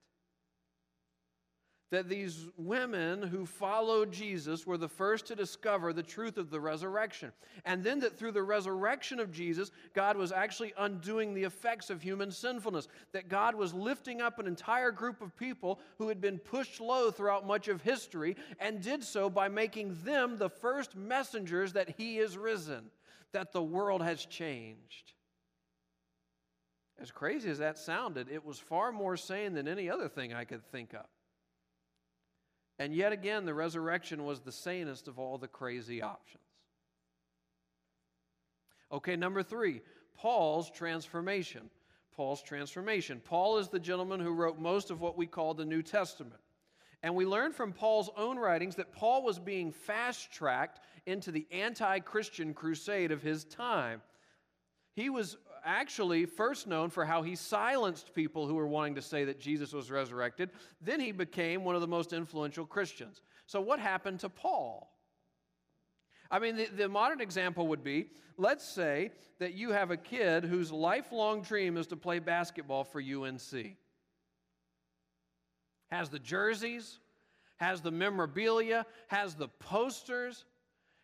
that 1.92 2.09
these 2.09 2.48
women 2.57 3.22
who 3.22 3.44
followed 3.44 4.11
Jesus 4.11 4.66
were 4.66 4.79
the 4.79 4.88
first 4.88 5.27
to 5.27 5.37
discover 5.37 5.92
the 5.92 6.03
truth 6.03 6.38
of 6.38 6.48
the 6.48 6.59
resurrection. 6.59 7.31
And 7.66 7.85
then 7.85 8.01
that 8.01 8.18
through 8.18 8.33
the 8.33 8.42
resurrection 8.42 9.20
of 9.20 9.31
Jesus, 9.31 9.70
God 9.92 10.16
was 10.16 10.33
actually 10.33 10.72
undoing 10.79 11.35
the 11.35 11.44
effects 11.44 11.90
of 11.90 12.01
human 12.01 12.31
sinfulness. 12.31 12.88
That 13.12 13.29
God 13.29 13.55
was 13.55 13.75
lifting 13.75 14.22
up 14.22 14.38
an 14.38 14.46
entire 14.46 14.90
group 14.90 15.20
of 15.20 15.37
people 15.37 15.81
who 15.98 16.09
had 16.09 16.18
been 16.18 16.38
pushed 16.38 16.81
low 16.81 17.11
throughout 17.11 17.46
much 17.46 17.68
of 17.68 17.83
history 17.83 18.37
and 18.59 18.81
did 18.81 19.05
so 19.05 19.29
by 19.29 19.48
making 19.48 19.98
them 20.03 20.38
the 20.38 20.48
first 20.48 20.96
messengers 20.96 21.75
that 21.75 21.94
He 21.98 22.16
is 22.18 22.38
risen, 22.38 22.90
that 23.33 23.53
the 23.53 23.62
world 23.62 24.03
has 24.03 24.25
changed. 24.25 25.12
As 27.01 27.11
crazy 27.11 27.51
as 27.51 27.59
that 27.59 27.79
sounded, 27.79 28.29
it 28.31 28.45
was 28.45 28.59
far 28.59 28.92
more 28.92 29.16
sane 29.16 29.55
than 29.55 29.66
any 29.66 29.90
other 29.90 30.09
thing 30.09 30.33
I 30.33 30.45
could 30.45 30.64
think 30.71 30.95
of. 30.95 31.07
And 32.79 32.95
yet 32.95 33.12
again, 33.12 33.45
the 33.45 33.55
resurrection 33.55 34.25
was 34.25 34.40
the 34.40 34.53
sanest 34.53 35.09
of 35.09 35.18
all 35.18 35.38
the 35.38 35.49
crazy 35.49 36.03
options. 36.03 36.42
Okay, 38.90 39.16
number 39.16 39.42
three, 39.42 39.81
Paul's 40.16 40.71
transformation. 40.71 41.71
Paul's 42.14 42.42
transformation. 42.42 43.21
Paul 43.25 43.59
is 43.59 43.68
the 43.68 43.79
gentleman 43.79 44.21
who 44.21 44.33
wrote 44.33 44.59
most 44.59 44.90
of 44.90 45.01
what 45.01 45.16
we 45.16 45.27
call 45.27 45.55
the 45.55 45.64
New 45.64 45.83
Testament. 45.83 46.40
And 47.02 47.16
we 47.16 47.26
learn 47.26 47.52
from 47.52 47.72
Paul's 47.72 48.10
own 48.16 48.38
writings 48.38 48.76
that 48.76 48.92
Paul 48.92 49.24
was 49.24 49.38
being 49.38 49.72
fast 49.72 50.32
tracked 50.32 50.80
into 51.06 51.32
the 51.32 51.46
anti 51.50 51.98
Christian 51.98 52.54
crusade 52.54 53.10
of 53.10 53.22
his 53.22 53.44
time. 53.44 54.02
He 54.94 55.10
was 55.10 55.36
actually 55.64 56.26
first 56.26 56.66
known 56.66 56.90
for 56.90 57.04
how 57.04 57.22
he 57.22 57.34
silenced 57.34 58.14
people 58.14 58.46
who 58.46 58.54
were 58.54 58.66
wanting 58.66 58.94
to 58.96 59.02
say 59.02 59.24
that 59.24 59.40
Jesus 59.40 59.72
was 59.72 59.90
resurrected. 59.90 60.50
Then 60.80 61.00
he 61.00 61.12
became 61.12 61.64
one 61.64 61.74
of 61.74 61.80
the 61.80 61.88
most 61.88 62.12
influential 62.12 62.66
Christians. 62.66 63.20
So, 63.46 63.60
what 63.60 63.80
happened 63.80 64.20
to 64.20 64.28
Paul? 64.28 64.88
I 66.30 66.38
mean, 66.38 66.56
the, 66.56 66.66
the, 66.66 66.88
modern 66.88 67.20
example 67.20 67.66
would 67.68 67.84
be 67.84 68.06
let's 68.38 68.66
say 68.66 69.10
that 69.38 69.54
you 69.54 69.72
have 69.72 69.90
a 69.90 69.96
kid 69.96 70.44
whose 70.44 70.72
lifelong 70.72 71.42
dream 71.42 71.76
is 71.76 71.86
to 71.88 71.96
play 71.96 72.18
basketball 72.20 72.84
for 72.84 73.00
UNC. 73.00 73.76
Has 75.92 76.09
the 76.09 76.18
jerseys, 76.18 77.00
has 77.59 77.83
the 77.83 77.90
memorabilia, 77.90 78.87
has 79.09 79.35
the 79.35 79.48
posters, 79.48 80.46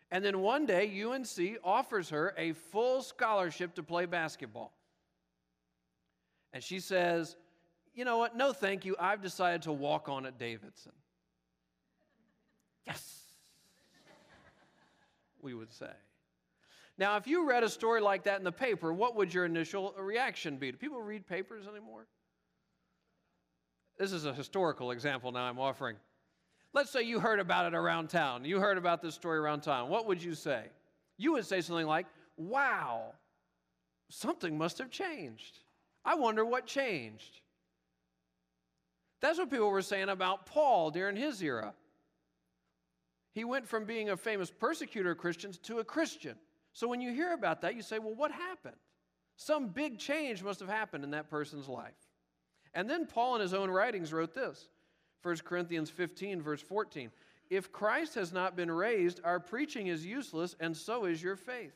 and 0.09 0.25
then 0.25 0.39
one 0.39 0.65
day, 0.65 1.03
UNC 1.03 1.59
offers 1.63 2.09
her 2.09 2.33
a 2.37 2.53
full 2.53 3.03
scholarship 3.03 3.75
to 3.75 3.83
play 3.83 4.07
basketball. 4.07 4.73
And 6.53 6.63
she 6.63 6.79
says, 6.79 7.35
You 7.93 8.03
know 8.03 8.17
what? 8.17 8.35
No, 8.35 8.51
thank 8.51 8.83
you. 8.83 8.95
I've 8.99 9.21
decided 9.21 9.61
to 9.63 9.71
walk 9.71 10.09
on 10.09 10.25
at 10.25 10.39
Davidson. 10.39 10.93
Yes, 12.87 13.19
we 15.39 15.53
would 15.53 15.71
say. 15.71 15.91
Now, 16.97 17.17
if 17.17 17.27
you 17.27 17.47
read 17.47 17.63
a 17.63 17.69
story 17.69 18.01
like 18.01 18.23
that 18.23 18.39
in 18.39 18.43
the 18.43 18.51
paper, 18.51 18.91
what 18.91 19.15
would 19.15 19.31
your 19.31 19.45
initial 19.45 19.93
reaction 19.99 20.57
be? 20.57 20.71
Do 20.71 20.77
people 20.77 20.99
read 20.99 21.27
papers 21.27 21.67
anymore? 21.67 22.07
This 23.99 24.13
is 24.13 24.25
a 24.25 24.33
historical 24.33 24.91
example 24.91 25.31
now 25.31 25.43
I'm 25.43 25.59
offering. 25.59 25.97
Let's 26.73 26.89
say 26.89 27.03
you 27.03 27.19
heard 27.19 27.39
about 27.39 27.65
it 27.65 27.75
around 27.75 28.09
town. 28.09 28.45
You 28.45 28.59
heard 28.59 28.77
about 28.77 29.01
this 29.01 29.13
story 29.13 29.37
around 29.37 29.61
town. 29.61 29.89
What 29.89 30.07
would 30.07 30.23
you 30.23 30.33
say? 30.33 30.65
You 31.17 31.33
would 31.33 31.45
say 31.45 31.61
something 31.61 31.85
like, 31.85 32.07
Wow, 32.37 33.13
something 34.09 34.57
must 34.57 34.77
have 34.77 34.89
changed. 34.89 35.59
I 36.05 36.15
wonder 36.15 36.45
what 36.45 36.65
changed. 36.65 37.41
That's 39.19 39.37
what 39.37 39.51
people 39.51 39.69
were 39.69 39.81
saying 39.81 40.07
about 40.07 40.45
Paul 40.45 40.91
during 40.91 41.17
his 41.17 41.41
era. 41.43 41.73
He 43.33 43.43
went 43.43 43.67
from 43.67 43.83
being 43.83 44.09
a 44.09 44.17
famous 44.17 44.49
persecutor 44.49 45.11
of 45.11 45.17
Christians 45.17 45.57
to 45.59 45.79
a 45.79 45.83
Christian. 45.83 46.37
So 46.71 46.87
when 46.87 47.01
you 47.01 47.11
hear 47.11 47.33
about 47.33 47.61
that, 47.61 47.75
you 47.75 47.81
say, 47.81 47.99
Well, 47.99 48.15
what 48.15 48.31
happened? 48.31 48.77
Some 49.35 49.67
big 49.67 49.99
change 49.99 50.41
must 50.41 50.61
have 50.61 50.69
happened 50.69 51.03
in 51.03 51.11
that 51.11 51.29
person's 51.29 51.67
life. 51.67 52.08
And 52.73 52.89
then 52.89 53.05
Paul, 53.05 53.35
in 53.35 53.41
his 53.41 53.53
own 53.53 53.69
writings, 53.69 54.13
wrote 54.13 54.33
this 54.33 54.67
1 55.23 55.37
Corinthians 55.37 55.89
15, 55.89 56.41
verse 56.41 56.61
14. 56.61 57.11
If 57.49 57.71
Christ 57.71 58.15
has 58.15 58.31
not 58.31 58.55
been 58.55 58.71
raised, 58.71 59.21
our 59.23 59.39
preaching 59.39 59.87
is 59.87 60.05
useless, 60.05 60.55
and 60.59 60.75
so 60.75 61.05
is 61.05 61.21
your 61.21 61.35
faith. 61.35 61.73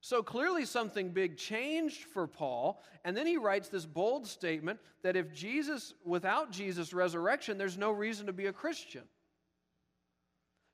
So 0.00 0.20
clearly, 0.22 0.64
something 0.64 1.10
big 1.10 1.36
changed 1.36 2.04
for 2.04 2.26
Paul. 2.26 2.82
And 3.04 3.16
then 3.16 3.26
he 3.26 3.36
writes 3.36 3.68
this 3.68 3.86
bold 3.86 4.26
statement 4.26 4.80
that 5.02 5.14
if 5.16 5.32
Jesus, 5.32 5.94
without 6.04 6.50
Jesus' 6.50 6.92
resurrection, 6.92 7.56
there's 7.56 7.78
no 7.78 7.92
reason 7.92 8.26
to 8.26 8.32
be 8.32 8.46
a 8.46 8.52
Christian. 8.52 9.02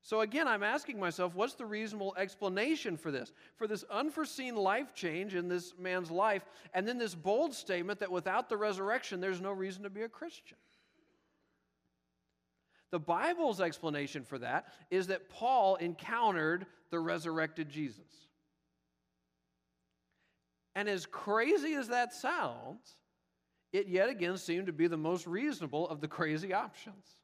So 0.03 0.21
again, 0.21 0.49
I'm 0.49 0.63
asking 0.63 0.99
myself, 0.99 1.35
what's 1.35 1.55
the 1.55 1.67
reasonable 1.67 2.15
explanation 2.17 2.97
for 2.97 3.11
this? 3.11 3.33
For 3.57 3.67
this 3.67 3.85
unforeseen 3.91 4.57
life 4.57 4.95
change 4.95 5.35
in 5.35 5.49
this 5.49 5.75
man's 5.79 6.11
life, 6.11 6.45
and 6.73 6.87
then 6.87 6.99
this 6.99 7.15
bold 7.15 7.53
statement 7.53 8.01
that 8.01 8.11
without 8.11 8.49
the 8.49 8.57
resurrection, 8.57 9.21
there's 9.21 9.41
no 9.41 9.53
reason 9.53 9.83
to 9.83 9.91
be 9.91 10.03
a 10.03 10.09
Christian. 10.09 10.57
The 12.91 12.99
Bible's 12.99 13.61
explanation 13.61 14.25
for 14.25 14.39
that 14.39 14.69
is 14.91 15.09
that 15.09 15.29
Paul 15.29 15.77
encountered 15.77 16.67
the 16.91 16.99
resurrected 16.99 17.69
Jesus. 17.69 18.01
And 20.75 20.89
as 20.89 21.05
crazy 21.05 21.75
as 21.75 21.89
that 21.89 22.15
sounds, 22.15 22.95
it 23.73 23.89
yet 23.89 24.09
again 24.09 24.39
seemed 24.39 24.69
to 24.69 24.73
be 24.73 24.87
the 24.87 24.97
most 24.97 25.27
reasonable 25.27 25.89
of 25.89 26.01
the 26.01 26.09
crazy 26.09 26.55
options. 26.55 27.18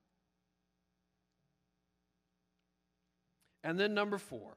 And 3.65 3.81
then 3.81 3.95
number 3.95 4.19
four. 4.19 4.57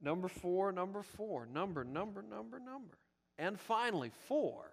Number 0.00 0.28
four, 0.28 0.70
number 0.72 1.02
four. 1.02 1.46
Number, 1.52 1.84
number, 1.84 2.22
number, 2.22 2.58
number. 2.58 2.96
And 3.36 3.58
finally, 3.58 4.12
four, 4.26 4.70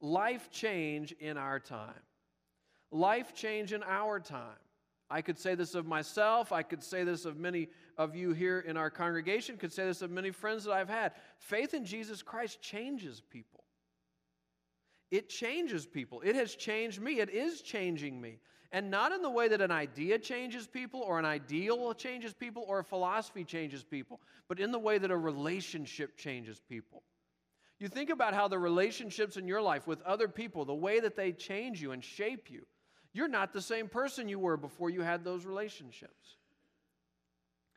life 0.00 0.50
change 0.50 1.12
in 1.12 1.36
our 1.36 1.58
time. 1.58 2.00
Life 2.92 3.34
change 3.34 3.72
in 3.72 3.82
our 3.82 4.20
time. 4.20 4.56
I 5.10 5.22
could 5.22 5.38
say 5.38 5.56
this 5.56 5.74
of 5.74 5.86
myself. 5.86 6.52
I 6.52 6.62
could 6.62 6.84
say 6.84 7.02
this 7.02 7.24
of 7.24 7.36
many 7.36 7.68
of 7.98 8.14
you 8.14 8.32
here 8.32 8.60
in 8.60 8.76
our 8.76 8.90
congregation, 8.90 9.56
could 9.56 9.72
say 9.72 9.84
this 9.84 10.02
of 10.02 10.10
many 10.10 10.30
friends 10.30 10.64
that 10.64 10.72
I've 10.72 10.88
had. 10.88 11.12
Faith 11.38 11.74
in 11.74 11.84
Jesus 11.84 12.22
Christ 12.22 12.62
changes 12.62 13.20
people. 13.20 13.64
It 15.10 15.28
changes 15.28 15.86
people. 15.86 16.20
It 16.24 16.36
has 16.36 16.54
changed 16.54 17.00
me. 17.00 17.20
It 17.20 17.30
is 17.30 17.62
changing 17.62 18.20
me. 18.20 18.38
And 18.72 18.90
not 18.90 19.10
in 19.10 19.22
the 19.22 19.30
way 19.30 19.48
that 19.48 19.60
an 19.60 19.72
idea 19.72 20.18
changes 20.18 20.68
people, 20.68 21.00
or 21.00 21.18
an 21.18 21.24
ideal 21.24 21.92
changes 21.94 22.32
people, 22.32 22.64
or 22.68 22.78
a 22.78 22.84
philosophy 22.84 23.42
changes 23.42 23.82
people, 23.82 24.20
but 24.46 24.60
in 24.60 24.70
the 24.70 24.78
way 24.78 24.98
that 24.98 25.10
a 25.10 25.16
relationship 25.16 26.16
changes 26.16 26.60
people. 26.68 27.02
You 27.80 27.88
think 27.88 28.10
about 28.10 28.34
how 28.34 28.46
the 28.46 28.58
relationships 28.58 29.36
in 29.36 29.48
your 29.48 29.60
life 29.60 29.86
with 29.88 30.02
other 30.02 30.28
people, 30.28 30.64
the 30.64 30.74
way 30.74 31.00
that 31.00 31.16
they 31.16 31.32
change 31.32 31.82
you 31.82 31.90
and 31.90 32.04
shape 32.04 32.50
you. 32.50 32.64
You're 33.12 33.26
not 33.26 33.52
the 33.52 33.62
same 33.62 33.88
person 33.88 34.28
you 34.28 34.38
were 34.38 34.56
before 34.56 34.90
you 34.90 35.00
had 35.00 35.24
those 35.24 35.44
relationships. 35.44 36.36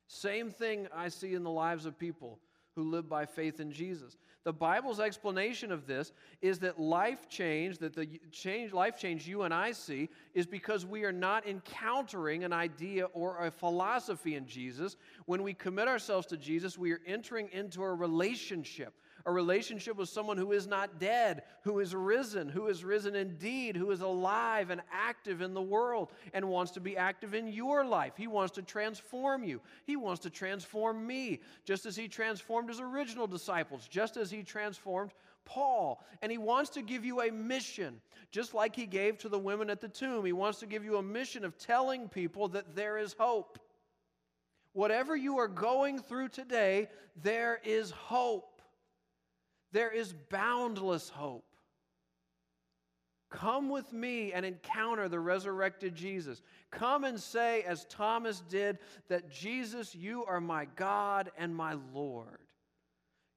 Same 0.07 0.51
thing 0.51 0.87
I 0.93 1.07
see 1.07 1.33
in 1.33 1.43
the 1.43 1.49
lives 1.49 1.87
of 1.87 1.97
people 1.97 2.39
who 2.75 2.83
live 2.83 3.07
by 3.07 3.25
faith 3.25 3.59
in 3.59 3.71
Jesus. 3.71 4.17
The 4.43 4.53
Bible's 4.53 4.99
explanation 4.99 5.71
of 5.71 5.87
this 5.87 6.11
is 6.41 6.59
that 6.59 6.79
life 6.79 7.29
change, 7.29 7.77
that 7.77 7.93
the 7.93 8.07
change, 8.31 8.73
life 8.73 8.97
change 8.97 9.27
you 9.27 9.43
and 9.43 9.53
I 9.53 9.71
see, 9.71 10.09
is 10.33 10.45
because 10.45 10.85
we 10.85 11.05
are 11.05 11.11
not 11.11 11.47
encountering 11.47 12.43
an 12.43 12.51
idea 12.51 13.05
or 13.05 13.45
a 13.45 13.51
philosophy 13.51 14.35
in 14.35 14.45
Jesus. 14.45 14.97
When 15.27 15.43
we 15.43 15.53
commit 15.53 15.87
ourselves 15.87 16.27
to 16.27 16.37
Jesus, 16.37 16.77
we 16.77 16.91
are 16.91 17.01
entering 17.05 17.49
into 17.53 17.83
a 17.83 17.93
relationship 17.93 18.93
a 19.25 19.31
relationship 19.31 19.95
with 19.95 20.09
someone 20.09 20.37
who 20.37 20.51
is 20.51 20.67
not 20.67 20.99
dead, 20.99 21.43
who 21.63 21.79
is 21.79 21.95
risen, 21.95 22.49
who 22.49 22.67
is 22.67 22.83
risen 22.83 23.15
indeed, 23.15 23.75
who 23.75 23.91
is 23.91 24.01
alive 24.01 24.69
and 24.69 24.81
active 24.91 25.41
in 25.41 25.53
the 25.53 25.61
world 25.61 26.11
and 26.33 26.47
wants 26.47 26.71
to 26.73 26.81
be 26.81 26.97
active 26.97 27.33
in 27.33 27.47
your 27.47 27.85
life. 27.85 28.13
He 28.17 28.27
wants 28.27 28.53
to 28.55 28.61
transform 28.61 29.43
you. 29.43 29.61
He 29.85 29.95
wants 29.95 30.21
to 30.23 30.29
transform 30.29 31.07
me, 31.07 31.39
just 31.63 31.85
as 31.85 31.95
He 31.95 32.09
transformed 32.09 32.67
His 32.67 32.81
original 32.81 33.27
disciples, 33.27 33.87
just 33.87 34.17
as 34.17 34.29
He 34.29 34.43
transformed 34.43 35.11
Paul. 35.45 36.03
And 36.21 36.29
He 36.29 36.37
wants 36.37 36.71
to 36.71 36.81
give 36.81 37.05
you 37.05 37.21
a 37.21 37.31
mission, 37.31 38.01
just 38.31 38.53
like 38.53 38.75
He 38.75 38.85
gave 38.85 39.17
to 39.19 39.29
the 39.29 39.39
women 39.39 39.69
at 39.69 39.79
the 39.79 39.87
tomb. 39.87 40.25
He 40.25 40.33
wants 40.33 40.59
to 40.59 40.65
give 40.65 40.83
you 40.83 40.97
a 40.97 41.03
mission 41.03 41.45
of 41.45 41.57
telling 41.57 42.09
people 42.09 42.49
that 42.49 42.75
there 42.75 42.97
is 42.97 43.13
hope. 43.17 43.57
Whatever 44.73 45.15
you 45.15 45.37
are 45.37 45.47
going 45.47 45.99
through 45.99 46.29
today, 46.29 46.89
there 47.21 47.61
is 47.63 47.91
hope. 47.91 48.52
There 49.73 49.91
is 49.91 50.13
boundless 50.29 51.09
hope. 51.09 51.43
Come 53.29 53.69
with 53.69 53.91
me 53.91 54.31
and 54.31 54.45
encounter 54.45 55.09
the 55.09 55.19
resurrected 55.19 55.95
Jesus. 55.95 56.43
Come 56.69 57.03
and 57.03 57.19
say, 57.19 57.63
as 57.63 57.85
Thomas 57.85 58.41
did, 58.47 58.77
that 59.09 59.31
Jesus, 59.31 59.95
you 59.95 60.23
are 60.25 60.39
my 60.39 60.65
God 60.75 61.31
and 61.37 61.55
my 61.55 61.75
Lord. 61.93 62.37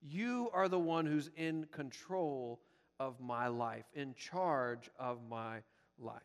You 0.02 0.50
are 0.52 0.68
the 0.68 0.78
one 0.78 1.06
who's 1.06 1.30
in 1.34 1.66
control 1.72 2.60
of 3.00 3.18
my 3.18 3.48
life, 3.48 3.86
in 3.94 4.14
charge 4.14 4.90
of 4.98 5.18
my 5.30 5.62
life. 5.98 6.20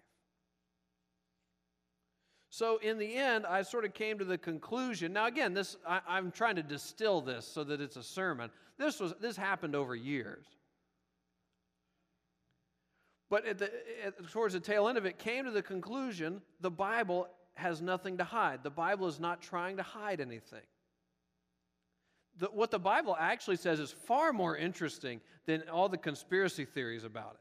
So, 2.54 2.80
in 2.80 2.98
the 2.98 3.16
end, 3.16 3.46
I 3.46 3.62
sort 3.62 3.86
of 3.86 3.94
came 3.94 4.20
to 4.20 4.26
the 4.26 4.38
conclusion. 4.38 5.14
Now, 5.14 5.28
again, 5.28 5.54
this 5.54 5.78
I, 5.88 6.18
am 6.18 6.32
trying 6.32 6.58
to 6.58 6.64
distill 6.64 7.22
this 7.22 7.48
so 7.48 7.64
that 7.64 7.80
it's 7.80 7.96
a 7.96 8.04
sermon. 8.04 8.52
This 8.78 9.00
was 9.00 9.14
this 9.22 9.38
happened 9.38 9.74
over 9.74 9.96
years. 9.96 10.46
But 13.30 13.46
at 13.46 13.58
the, 13.58 13.72
at, 14.06 14.30
towards 14.32 14.54
the 14.54 14.60
tail 14.60 14.90
end 14.90 14.98
of 14.98 15.06
it, 15.06 15.18
came 15.18 15.46
to 15.46 15.52
the 15.52 15.62
conclusion 15.62 16.42
the 16.60 16.70
Bible 16.70 17.30
has 17.54 17.82
nothing 17.82 18.18
to 18.18 18.26
hide. 18.26 18.64
The 18.64 18.70
Bible 18.70 19.08
is 19.08 19.18
not 19.18 19.42
trying 19.42 19.78
to 19.78 19.84
hide 19.84 20.20
anything. 20.20 20.60
The, 22.40 22.48
what 22.48 22.70
the 22.70 22.80
Bible 22.80 23.16
actually 23.18 23.56
says 23.56 23.80
is 23.80 23.94
far 23.94 24.34
more 24.34 24.58
interesting 24.58 25.22
than 25.46 25.64
all 25.72 25.88
the 25.88 25.98
conspiracy 25.98 26.66
theories 26.66 27.06
about 27.06 27.36
it. 27.36 27.40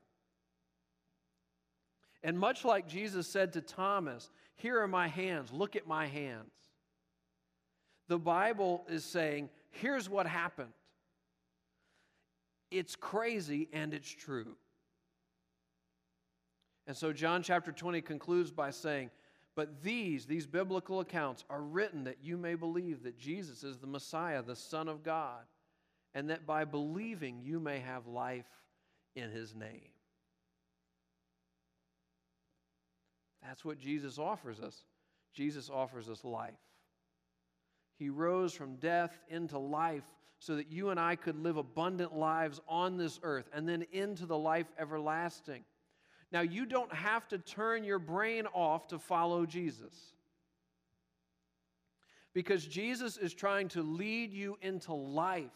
And 2.29 2.39
much 2.39 2.65
like 2.65 2.87
Jesus 2.87 3.27
said 3.27 3.55
to 3.55 3.61
Thomas, 3.61 4.31
Here 4.61 4.79
are 4.81 4.89
my 4.89 5.09
hands, 5.09 5.53
look 5.53 5.75
at 5.75 5.87
my 5.87 6.07
hands. 6.07 6.53
The 8.09 8.19
Bible 8.19 8.85
is 8.89 9.05
saying, 9.05 9.49
Here's 9.71 10.09
what 10.09 10.27
happened. 10.27 10.73
It's 12.71 12.95
crazy 12.95 13.69
and 13.73 13.95
it's 13.95 14.11
true. 14.11 14.57
And 16.87 16.97
so 16.97 17.13
John 17.13 17.43
chapter 17.43 17.73
20 17.73 18.03
concludes 18.03 18.51
by 18.51 18.71
saying, 18.71 19.11
But 19.57 19.83
these, 19.83 20.27
these 20.27 20.47
biblical 20.47 21.01
accounts, 21.01 21.45
are 21.49 21.63
written 21.63 22.05
that 22.05 22.19
you 22.21 22.37
may 22.37 22.55
believe 22.55 23.03
that 23.05 23.19
Jesus 23.19 23.65
is 23.65 23.79
the 23.79 23.87
Messiah, 23.87 24.43
the 24.43 24.57
Son 24.57 24.89
of 24.89 25.03
God, 25.03 25.45
and 26.15 26.29
that 26.29 26.47
by 26.47 26.65
believing 26.65 27.41
you 27.43 27.61
may 27.61 27.79
have 27.79 28.07
life 28.07 28.49
in 29.15 29.31
his 29.31 29.55
name. 29.55 29.89
That's 33.43 33.65
what 33.65 33.79
Jesus 33.79 34.19
offers 34.19 34.61
us. 34.61 34.85
Jesus 35.33 35.71
offers 35.71 36.09
us 36.09 36.25
life. 36.25 36.59
He 37.97 38.09
rose 38.09 38.53
from 38.53 38.77
death 38.77 39.19
into 39.29 39.59
life 39.59 40.05
so 40.39 40.57
that 40.57 40.71
you 40.71 40.89
and 40.89 40.99
I 40.99 41.17
could 41.17 41.37
live 41.43 41.57
abundant 41.57 42.17
lives 42.17 42.61
on 42.67 42.97
this 42.97 43.21
earth 43.23 43.49
and 43.53 43.69
then 43.69 43.85
into 43.93 44.27
the 44.27 44.39
life 44.39 44.67
everlasting. 44.79 45.65
Now, 46.33 46.41
you 46.41 46.65
don't 46.65 46.93
have 46.95 47.29
to 47.29 47.39
turn 47.39 47.85
your 47.85 47.99
brain 47.99 48.47
off 48.55 48.89
to 48.89 48.99
follow 48.99 49.45
Jesus. 49.45 49.95
Because 52.33 52.65
Jesus 52.65 53.17
is 53.17 53.35
trying 53.35 53.69
to 53.69 53.83
lead 53.83 54.33
you 54.33 54.57
into 54.63 54.95
life 54.95 55.51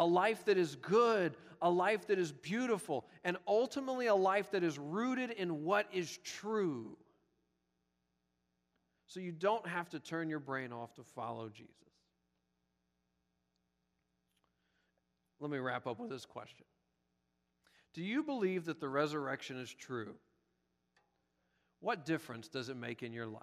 a 0.00 0.06
life 0.06 0.46
that 0.46 0.56
is 0.56 0.76
good, 0.76 1.36
a 1.60 1.68
life 1.68 2.06
that 2.06 2.18
is 2.18 2.32
beautiful, 2.32 3.04
and 3.24 3.36
ultimately 3.46 4.06
a 4.06 4.14
life 4.14 4.50
that 4.52 4.64
is 4.64 4.78
rooted 4.78 5.30
in 5.30 5.64
what 5.64 5.86
is 5.92 6.18
true. 6.24 6.96
So 9.06 9.20
you 9.20 9.32
don't 9.32 9.66
have 9.66 9.88
to 9.90 10.00
turn 10.00 10.30
your 10.30 10.38
brain 10.38 10.72
off 10.72 10.94
to 10.94 11.02
follow 11.02 11.48
Jesus. 11.48 11.74
Let 15.40 15.50
me 15.50 15.58
wrap 15.58 15.86
up 15.86 15.98
with 15.98 16.10
this 16.10 16.24
question 16.24 16.66
Do 17.94 18.02
you 18.02 18.22
believe 18.22 18.66
that 18.66 18.80
the 18.80 18.88
resurrection 18.88 19.58
is 19.58 19.72
true? 19.72 20.14
What 21.80 22.04
difference 22.04 22.48
does 22.48 22.68
it 22.68 22.76
make 22.76 23.02
in 23.02 23.12
your 23.12 23.26
life? 23.26 23.42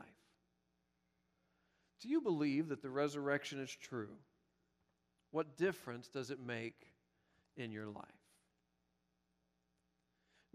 Do 2.02 2.10
you 2.10 2.22
believe 2.22 2.70
that 2.70 2.84
the 2.84 2.90
resurrection 2.90 3.60
is 3.60 3.76
true? 3.76 4.16
What 5.32 5.58
difference 5.58 6.08
does 6.08 6.30
it 6.30 6.40
make 6.40 6.94
in 7.58 7.72
your 7.72 7.88
life? 7.88 8.17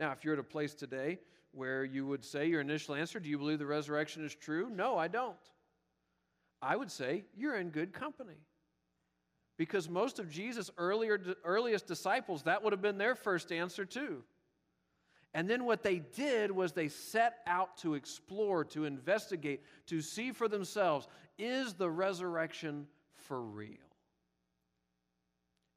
Now, 0.03 0.11
if 0.11 0.25
you're 0.25 0.35
at 0.35 0.41
a 0.41 0.43
place 0.43 0.75
today 0.75 1.21
where 1.53 1.85
you 1.85 2.05
would 2.09 2.25
say 2.25 2.49
your 2.49 2.61
initial 2.61 2.97
answer, 2.97 3.21
Do 3.21 3.29
you 3.29 3.39
believe 3.39 3.61
the 3.61 3.67
resurrection 3.67 4.25
is 4.25 4.35
true? 4.35 4.69
No, 4.69 4.99
I 4.99 5.07
don't. 5.07 5.37
I 6.61 6.75
would 6.75 6.91
say 6.91 7.23
you're 7.37 7.55
in 7.55 7.71
good 7.71 7.93
company. 7.93 8.35
Because 9.57 9.89
most 9.89 10.19
of 10.19 10.29
Jesus' 10.29 10.73
earlier, 10.77 11.21
earliest 11.45 11.87
disciples, 11.87 12.43
that 12.43 12.65
would 12.65 12.73
have 12.73 12.83
been 12.83 12.99
their 12.99 13.15
first 13.15 13.53
answer 13.53 13.85
too. 13.85 14.25
And 15.35 15.49
then 15.49 15.67
what 15.67 15.85
they 15.85 16.01
did 16.01 16.51
was 16.51 16.73
they 16.73 16.89
set 16.89 17.37
out 17.47 17.77
to 17.79 17.95
explore, 17.95 18.65
to 18.65 18.87
investigate, 18.87 19.63
to 19.87 20.03
see 20.03 20.33
for 20.33 20.49
themselves 20.49 21.07
is 21.39 21.75
the 21.75 21.89
resurrection 21.89 22.89
for 23.15 23.41
real? 23.41 23.77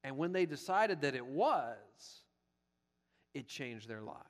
And 0.03 0.17
when 0.17 0.31
they 0.31 0.47
decided 0.47 1.01
that 1.01 1.13
it 1.13 1.27
was, 1.27 1.75
it 3.35 3.47
changed 3.47 3.87
their 3.87 4.01
lives. 4.01 4.23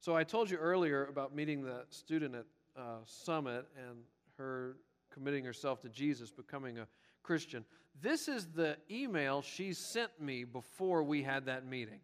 So 0.00 0.16
I 0.16 0.24
told 0.24 0.50
you 0.50 0.56
earlier 0.56 1.04
about 1.04 1.36
meeting 1.36 1.62
the 1.62 1.84
student 1.90 2.34
at 2.34 2.46
uh, 2.76 2.96
Summit 3.04 3.66
and 3.76 3.98
her 4.38 4.76
committing 5.12 5.44
herself 5.44 5.82
to 5.82 5.90
Jesus, 5.90 6.30
becoming 6.30 6.78
a 6.78 6.88
Christian. 7.22 7.66
This 8.00 8.26
is 8.26 8.46
the 8.46 8.78
email 8.90 9.42
she 9.42 9.74
sent 9.74 10.10
me 10.18 10.44
before 10.44 11.02
we 11.02 11.22
had 11.22 11.46
that 11.46 11.66
meeting. 11.66 12.00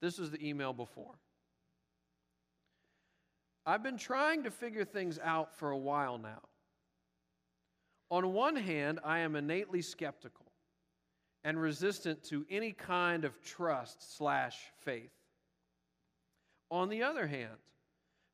This 0.00 0.18
was 0.18 0.32
the 0.32 0.44
email 0.46 0.72
before. 0.72 1.14
I've 3.64 3.84
been 3.84 3.98
trying 3.98 4.42
to 4.44 4.50
figure 4.50 4.84
things 4.84 5.18
out 5.22 5.56
for 5.56 5.70
a 5.70 5.78
while 5.78 6.18
now. 6.18 6.42
On 8.10 8.32
one 8.32 8.56
hand, 8.56 8.98
I 9.04 9.20
am 9.20 9.36
innately 9.36 9.82
skeptical 9.82 10.45
and 11.46 11.62
resistant 11.62 12.24
to 12.24 12.44
any 12.50 12.72
kind 12.72 13.24
of 13.24 13.40
trust 13.40 14.16
slash 14.16 14.58
faith. 14.84 15.12
On 16.72 16.88
the 16.88 17.04
other 17.04 17.28
hand, 17.28 17.56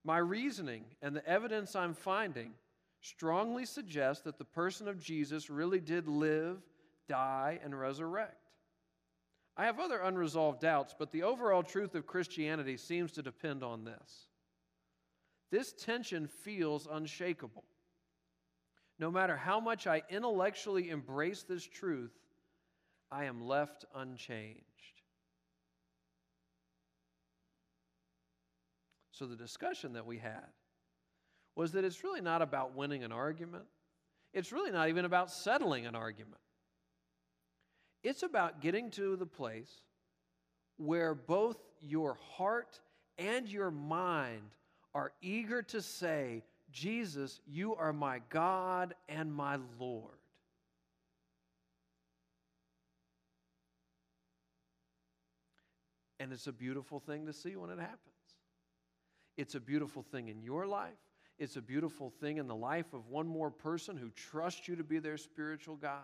my 0.03 0.17
reasoning 0.17 0.87
and 1.03 1.15
the 1.15 1.29
evidence 1.29 1.77
I'm 1.77 1.93
finding 1.93 2.55
strongly 3.03 3.67
suggest 3.67 4.25
that 4.25 4.39
the 4.39 4.47
person 4.47 4.89
of 4.89 4.99
Jesus 4.99 5.51
really 5.51 5.79
did 5.79 6.09
live, 6.09 6.57
die, 7.07 7.61
and 7.63 7.79
resurrect. 7.79 8.49
I 9.59 9.67
have 9.67 9.79
other 9.79 10.01
unresolved 10.01 10.63
doubts, 10.63 10.95
but 10.99 11.13
the 11.13 11.25
overall 11.25 11.63
truth 11.63 11.95
of 11.95 12.07
Christianity 12.07 12.79
seems 12.79 13.13
to 13.13 13.23
depend 13.23 13.63
on 13.63 13.85
this. 13.85 14.29
This 15.51 15.75
tension 15.75 16.29
feels 16.29 16.89
unshakable. 16.91 17.65
No 18.99 19.11
matter 19.11 19.37
how 19.37 19.61
much 19.61 19.87
I 19.87 20.03
intellectually 20.09 20.89
embrace 20.89 21.43
this 21.43 21.67
truth, 21.67 22.13
I 23.13 23.25
am 23.25 23.47
left 23.47 23.85
unchanged. 23.95 24.63
So, 29.11 29.27
the 29.27 29.37
discussion 29.37 29.93
that 29.93 30.07
we 30.07 30.19
had 30.19 30.47
was 31.55 31.73
that 31.73 31.85
it's 31.85 32.03
really 32.03 32.23
not 32.23 32.41
about 32.41 32.75
winning 32.75 33.05
an 33.05 33.13
argument, 33.13 33.65
it's 34.33 34.51
really 34.51 34.73
not 34.73 34.89
even 34.89 35.05
about 35.05 35.31
settling 35.31 35.87
an 35.87 35.95
argument. 35.95 36.41
It's 38.03 38.23
about 38.23 38.61
getting 38.61 38.91
to 38.93 39.15
the 39.17 39.27
place 39.27 39.71
where 40.79 41.15
both 41.15 41.59
your 41.81 42.19
heart 42.35 42.81
and 43.19 43.47
your 43.47 43.71
mind 43.71 44.51
are 44.95 45.13
eager 45.21 45.63
to 45.63 45.81
say, 45.81 46.43
Jesus, 46.73 47.41
you 47.47 47.77
are 47.77 47.93
my 47.93 48.23
God 48.31 48.95
and 49.09 49.33
my 49.33 49.59
Lord. 49.79 50.22
And 56.23 56.33
it's 56.33 56.47
a 56.47 56.53
beautiful 56.53 57.01
thing 57.01 57.27
to 57.27 57.33
see 57.33 57.57
when 57.57 57.71
it 57.71 57.81
happens. 57.81 57.99
It's 59.37 59.57
a 59.57 59.61
beautiful 59.61 60.03
thing 60.05 60.29
in 60.29 60.41
your 60.41 60.67
life. 60.69 60.93
It's 61.37 61.57
a 61.57 61.61
beautiful 61.61 62.11
thing 62.11 62.37
in 62.37 62.47
the 62.47 62.55
life 62.55 62.93
of 62.93 63.09
one 63.09 63.27
more 63.27 63.51
person 63.51 63.97
who 63.97 64.09
trusts 64.11 64.69
you 64.69 64.77
to 64.77 64.85
be 64.85 65.01
their 65.01 65.17
spiritual 65.17 65.75
guide. 65.75 65.99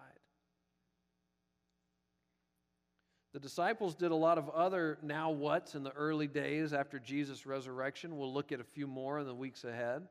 The 3.33 3.39
disciples 3.39 3.95
did 3.95 4.11
a 4.11 4.17
lot 4.17 4.39
of 4.39 4.49
other 4.49 4.99
now 5.03 5.31
what's 5.31 5.77
in 5.77 5.85
the 5.85 5.93
early 5.93 6.27
days 6.27 6.73
after 6.73 6.99
Jesus' 6.99 7.47
resurrection. 7.47 8.17
We'll 8.17 8.35
look 8.35 8.51
at 8.51 8.59
a 8.59 8.65
few 8.65 8.89
more 8.89 9.21
in 9.21 9.27
the 9.27 9.35
weeks 9.35 9.63
ahead. 9.63 10.09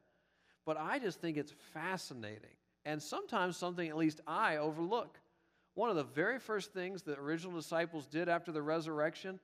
But 0.65 0.77
I 0.77 0.99
just 0.99 1.19
think 1.19 1.35
it's 1.35 1.53
fascinating 1.73 2.55
and 2.85 3.03
sometimes 3.03 3.57
something 3.57 3.89
at 3.89 3.97
least 3.97 4.21
I 4.25 4.55
overlook. 4.55 5.19
One 5.73 5.89
of 5.89 5.97
the 5.97 6.05
very 6.05 6.39
first 6.39 6.71
things 6.71 7.01
the 7.01 7.19
original 7.19 7.53
disciples 7.53 8.05
did 8.05 8.29
after 8.29 8.53
the 8.53 8.61
resurrection, 8.61 9.41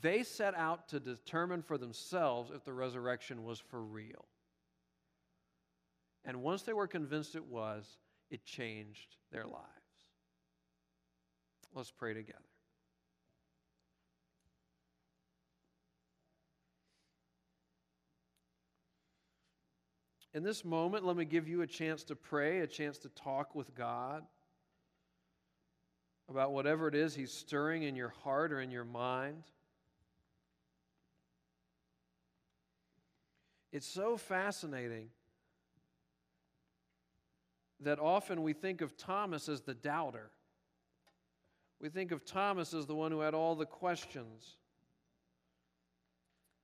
they 0.00 0.22
set 0.22 0.54
out 0.54 0.88
to 0.88 1.00
determine 1.00 1.62
for 1.62 1.78
themselves 1.78 2.50
if 2.54 2.64
the 2.64 2.72
resurrection 2.72 3.44
was 3.44 3.58
for 3.58 3.82
real. 3.82 4.26
And 6.24 6.42
once 6.42 6.62
they 6.62 6.72
were 6.72 6.86
convinced 6.86 7.34
it 7.34 7.44
was, 7.44 7.98
it 8.30 8.44
changed 8.44 9.16
their 9.30 9.44
lives. 9.44 9.64
Let's 11.74 11.90
pray 11.90 12.14
together. 12.14 12.38
In 20.34 20.42
this 20.42 20.64
moment, 20.64 21.04
let 21.04 21.16
me 21.16 21.24
give 21.24 21.46
you 21.46 21.62
a 21.62 21.66
chance 21.66 22.02
to 22.04 22.16
pray, 22.16 22.60
a 22.60 22.66
chance 22.66 22.98
to 22.98 23.08
talk 23.10 23.54
with 23.54 23.72
God 23.74 24.24
about 26.28 26.52
whatever 26.52 26.88
it 26.88 26.94
is 26.94 27.14
He's 27.14 27.32
stirring 27.32 27.84
in 27.84 27.94
your 27.94 28.12
heart 28.24 28.52
or 28.52 28.60
in 28.60 28.70
your 28.70 28.84
mind. 28.84 29.44
It's 33.74 33.86
so 33.86 34.16
fascinating 34.16 35.08
that 37.80 37.98
often 37.98 38.42
we 38.42 38.54
think 38.54 38.80
of 38.80 38.96
Thomas 38.96 39.50
as 39.50 39.60
the 39.60 39.74
doubter. 39.74 40.30
We 41.78 41.90
think 41.90 42.10
of 42.10 42.24
Thomas 42.24 42.72
as 42.72 42.86
the 42.86 42.94
one 42.94 43.12
who 43.12 43.20
had 43.20 43.34
all 43.34 43.54
the 43.54 43.66
questions. 43.66 44.56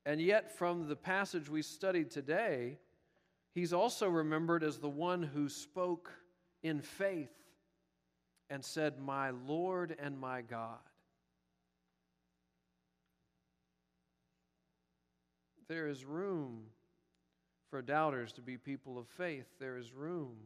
And 0.07 0.23
yet, 0.23 0.57
from 0.57 0.89
the 0.89 0.97
passage 0.97 1.51
we 1.51 1.61
studied 1.61 2.11
today, 2.11 2.79
He's 3.53 3.73
also 3.73 4.09
remembered 4.09 4.63
as 4.63 4.79
the 4.79 4.89
one 4.89 5.23
who 5.23 5.49
spoke 5.49 6.13
in 6.63 6.81
faith 6.81 7.35
and 8.49 8.65
said, 8.65 8.99
My 8.99 9.31
Lord 9.31 9.97
and 9.99 10.19
my 10.19 10.43
God. 10.43 10.79
There 15.69 15.89
is 15.89 16.05
room 16.05 16.67
for 17.71 17.83
doubters 17.83 18.33
to 18.33 18.43
be 18.43 18.57
people 18.57 18.99
of 18.99 19.07
faith. 19.07 19.47
There 19.59 19.79
is 19.79 19.93
room 19.93 20.37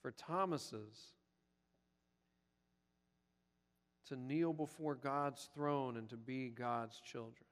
for 0.00 0.12
Thomases 0.12 1.12
to 4.08 4.16
kneel 4.16 4.52
before 4.52 4.94
God's 4.94 5.48
throne 5.52 5.96
and 5.96 6.08
to 6.10 6.16
be 6.16 6.48
God's 6.48 7.00
children 7.00 7.46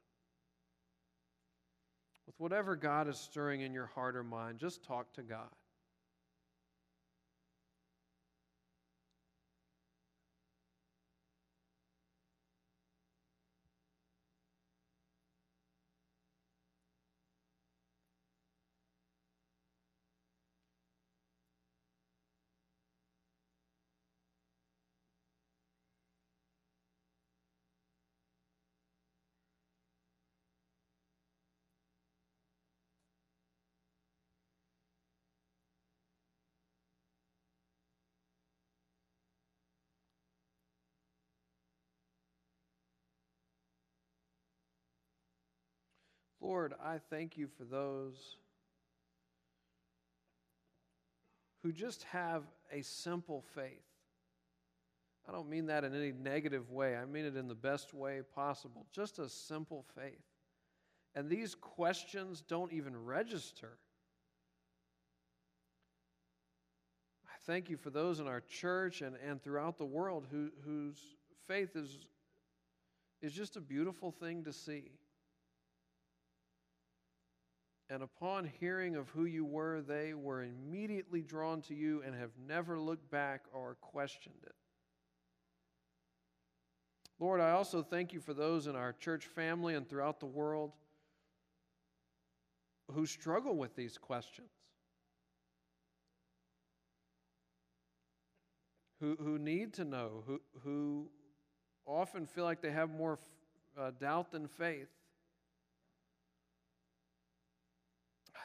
with 2.27 2.39
whatever 2.39 2.77
God 2.77 3.09
is 3.09 3.19
stirring 3.19 3.61
in 3.61 3.73
your 3.73 3.87
heart 3.87 4.17
or 4.17 4.25
mind, 4.25 4.59
just 4.59 4.83
talk 4.83 5.13
to 5.15 5.23
God. 5.23 5.51
Lord, 46.45 46.75
I 46.85 46.99
thank 47.09 47.39
you 47.39 47.47
for 47.47 47.65
those 47.65 48.37
who 51.63 51.73
just 51.73 52.03
have 52.05 52.43
a 52.71 52.83
simple 52.83 53.43
faith. 53.55 53.81
I 55.27 55.33
don't 55.33 55.49
mean 55.49 55.67
that 55.67 55.85
in 55.85 55.95
any 55.95 56.13
negative 56.13 56.71
way, 56.71 56.97
I 56.97 57.07
mean 57.07 57.25
it 57.25 57.35
in 57.35 57.49
the 57.49 57.55
best 57.55 57.95
way 57.95 58.21
possible. 58.35 58.85
Just 58.93 59.19
a 59.19 59.27
simple 59.27 59.87
faith. 59.95 60.21
And 61.15 61.31
these 61.31 61.55
questions 61.55 62.43
don't 62.47 62.75
even 62.75 62.95
register. 62.95 63.79
I 67.27 67.37
thank 67.47 67.71
you 67.71 67.79
for 67.79 67.89
those 67.89 68.21
in 68.21 68.27
our 68.27 68.43
church 68.43 69.01
and, 69.01 69.17
and 69.27 69.43
throughout 69.43 69.79
the 69.79 69.87
world 69.87 70.27
who, 70.31 70.51
whose 70.67 70.99
faith 71.49 71.75
is, 71.75 72.01
is 73.23 73.33
just 73.33 73.57
a 73.57 73.63
beautiful 73.63 74.11
thing 74.11 74.45
to 74.45 74.53
see. 74.53 74.91
And 77.91 78.03
upon 78.03 78.51
hearing 78.61 78.97
of 78.97 79.11
who 79.11 79.27
you 79.27 79.45
were, 79.45 79.83
they 79.83 80.15
were 80.15 80.43
immediately 80.43 81.21
drawn 81.21 81.61
to 81.63 81.75
you 81.75 82.03
and 82.05 82.15
have 82.15 82.31
never 82.49 82.81
looked 82.81 83.11
back 83.11 83.43
or 83.53 83.77
questioned 83.81 84.43
it. 84.43 84.55
Lord, 87.21 87.41
I 87.41 87.53
also 87.53 87.83
thank 87.83 88.13
you 88.13 88.21
for 88.21 88.35
those 88.35 88.67
in 88.67 88.75
our 88.75 88.93
church 88.93 89.27
family 89.27 89.75
and 89.75 89.89
throughout 89.89 90.19
the 90.19 90.27
world 90.27 90.73
who 92.93 93.07
struggle 93.07 93.57
with 93.57 93.77
these 93.77 93.97
questions, 93.99 94.51
who, 99.01 99.17
who 99.21 99.39
need 99.39 99.75
to 99.75 99.85
know, 99.85 100.23
who, 100.27 100.41
who 100.65 101.09
often 101.87 102.27
feel 102.27 102.45
like 102.45 102.61
they 102.61 102.73
have 102.73 102.91
more 102.91 103.19
uh, 103.79 103.91
doubt 103.99 104.33
than 104.33 104.49
faith. 104.49 104.89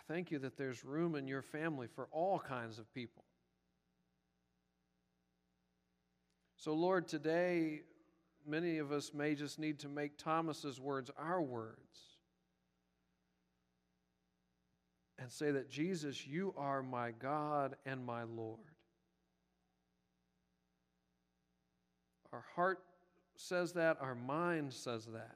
Thank 0.09 0.31
you 0.31 0.39
that 0.39 0.57
there's 0.57 0.83
room 0.83 1.15
in 1.15 1.27
your 1.27 1.43
family 1.43 1.87
for 1.87 2.09
all 2.11 2.39
kinds 2.39 2.79
of 2.79 2.91
people. 2.93 3.23
So, 6.57 6.73
Lord, 6.73 7.07
today, 7.07 7.83
many 8.45 8.79
of 8.79 8.91
us 8.91 9.13
may 9.13 9.35
just 9.35 9.59
need 9.59 9.79
to 9.79 9.87
make 9.87 10.17
Thomas's 10.17 10.79
words 10.79 11.11
our 11.17 11.41
words 11.41 11.77
and 15.19 15.31
say 15.31 15.51
that, 15.51 15.69
Jesus, 15.69 16.25
you 16.25 16.53
are 16.57 16.81
my 16.81 17.11
God 17.11 17.75
and 17.85 18.03
my 18.03 18.23
Lord. 18.23 18.59
Our 22.33 22.43
heart 22.55 22.79
says 23.35 23.73
that, 23.73 23.97
our 24.01 24.15
mind 24.15 24.73
says 24.73 25.05
that. 25.05 25.35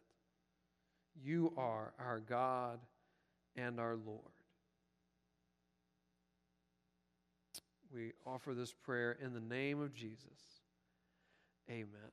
You 1.23 1.53
are 1.57 1.93
our 1.99 2.19
God 2.19 2.79
and 3.55 3.79
our 3.79 3.95
Lord. 3.95 4.32
We 7.93 8.13
offer 8.25 8.53
this 8.53 8.73
prayer 8.73 9.17
in 9.21 9.33
the 9.33 9.39
name 9.39 9.81
of 9.81 9.93
Jesus. 9.93 10.61
Amen. 11.69 12.11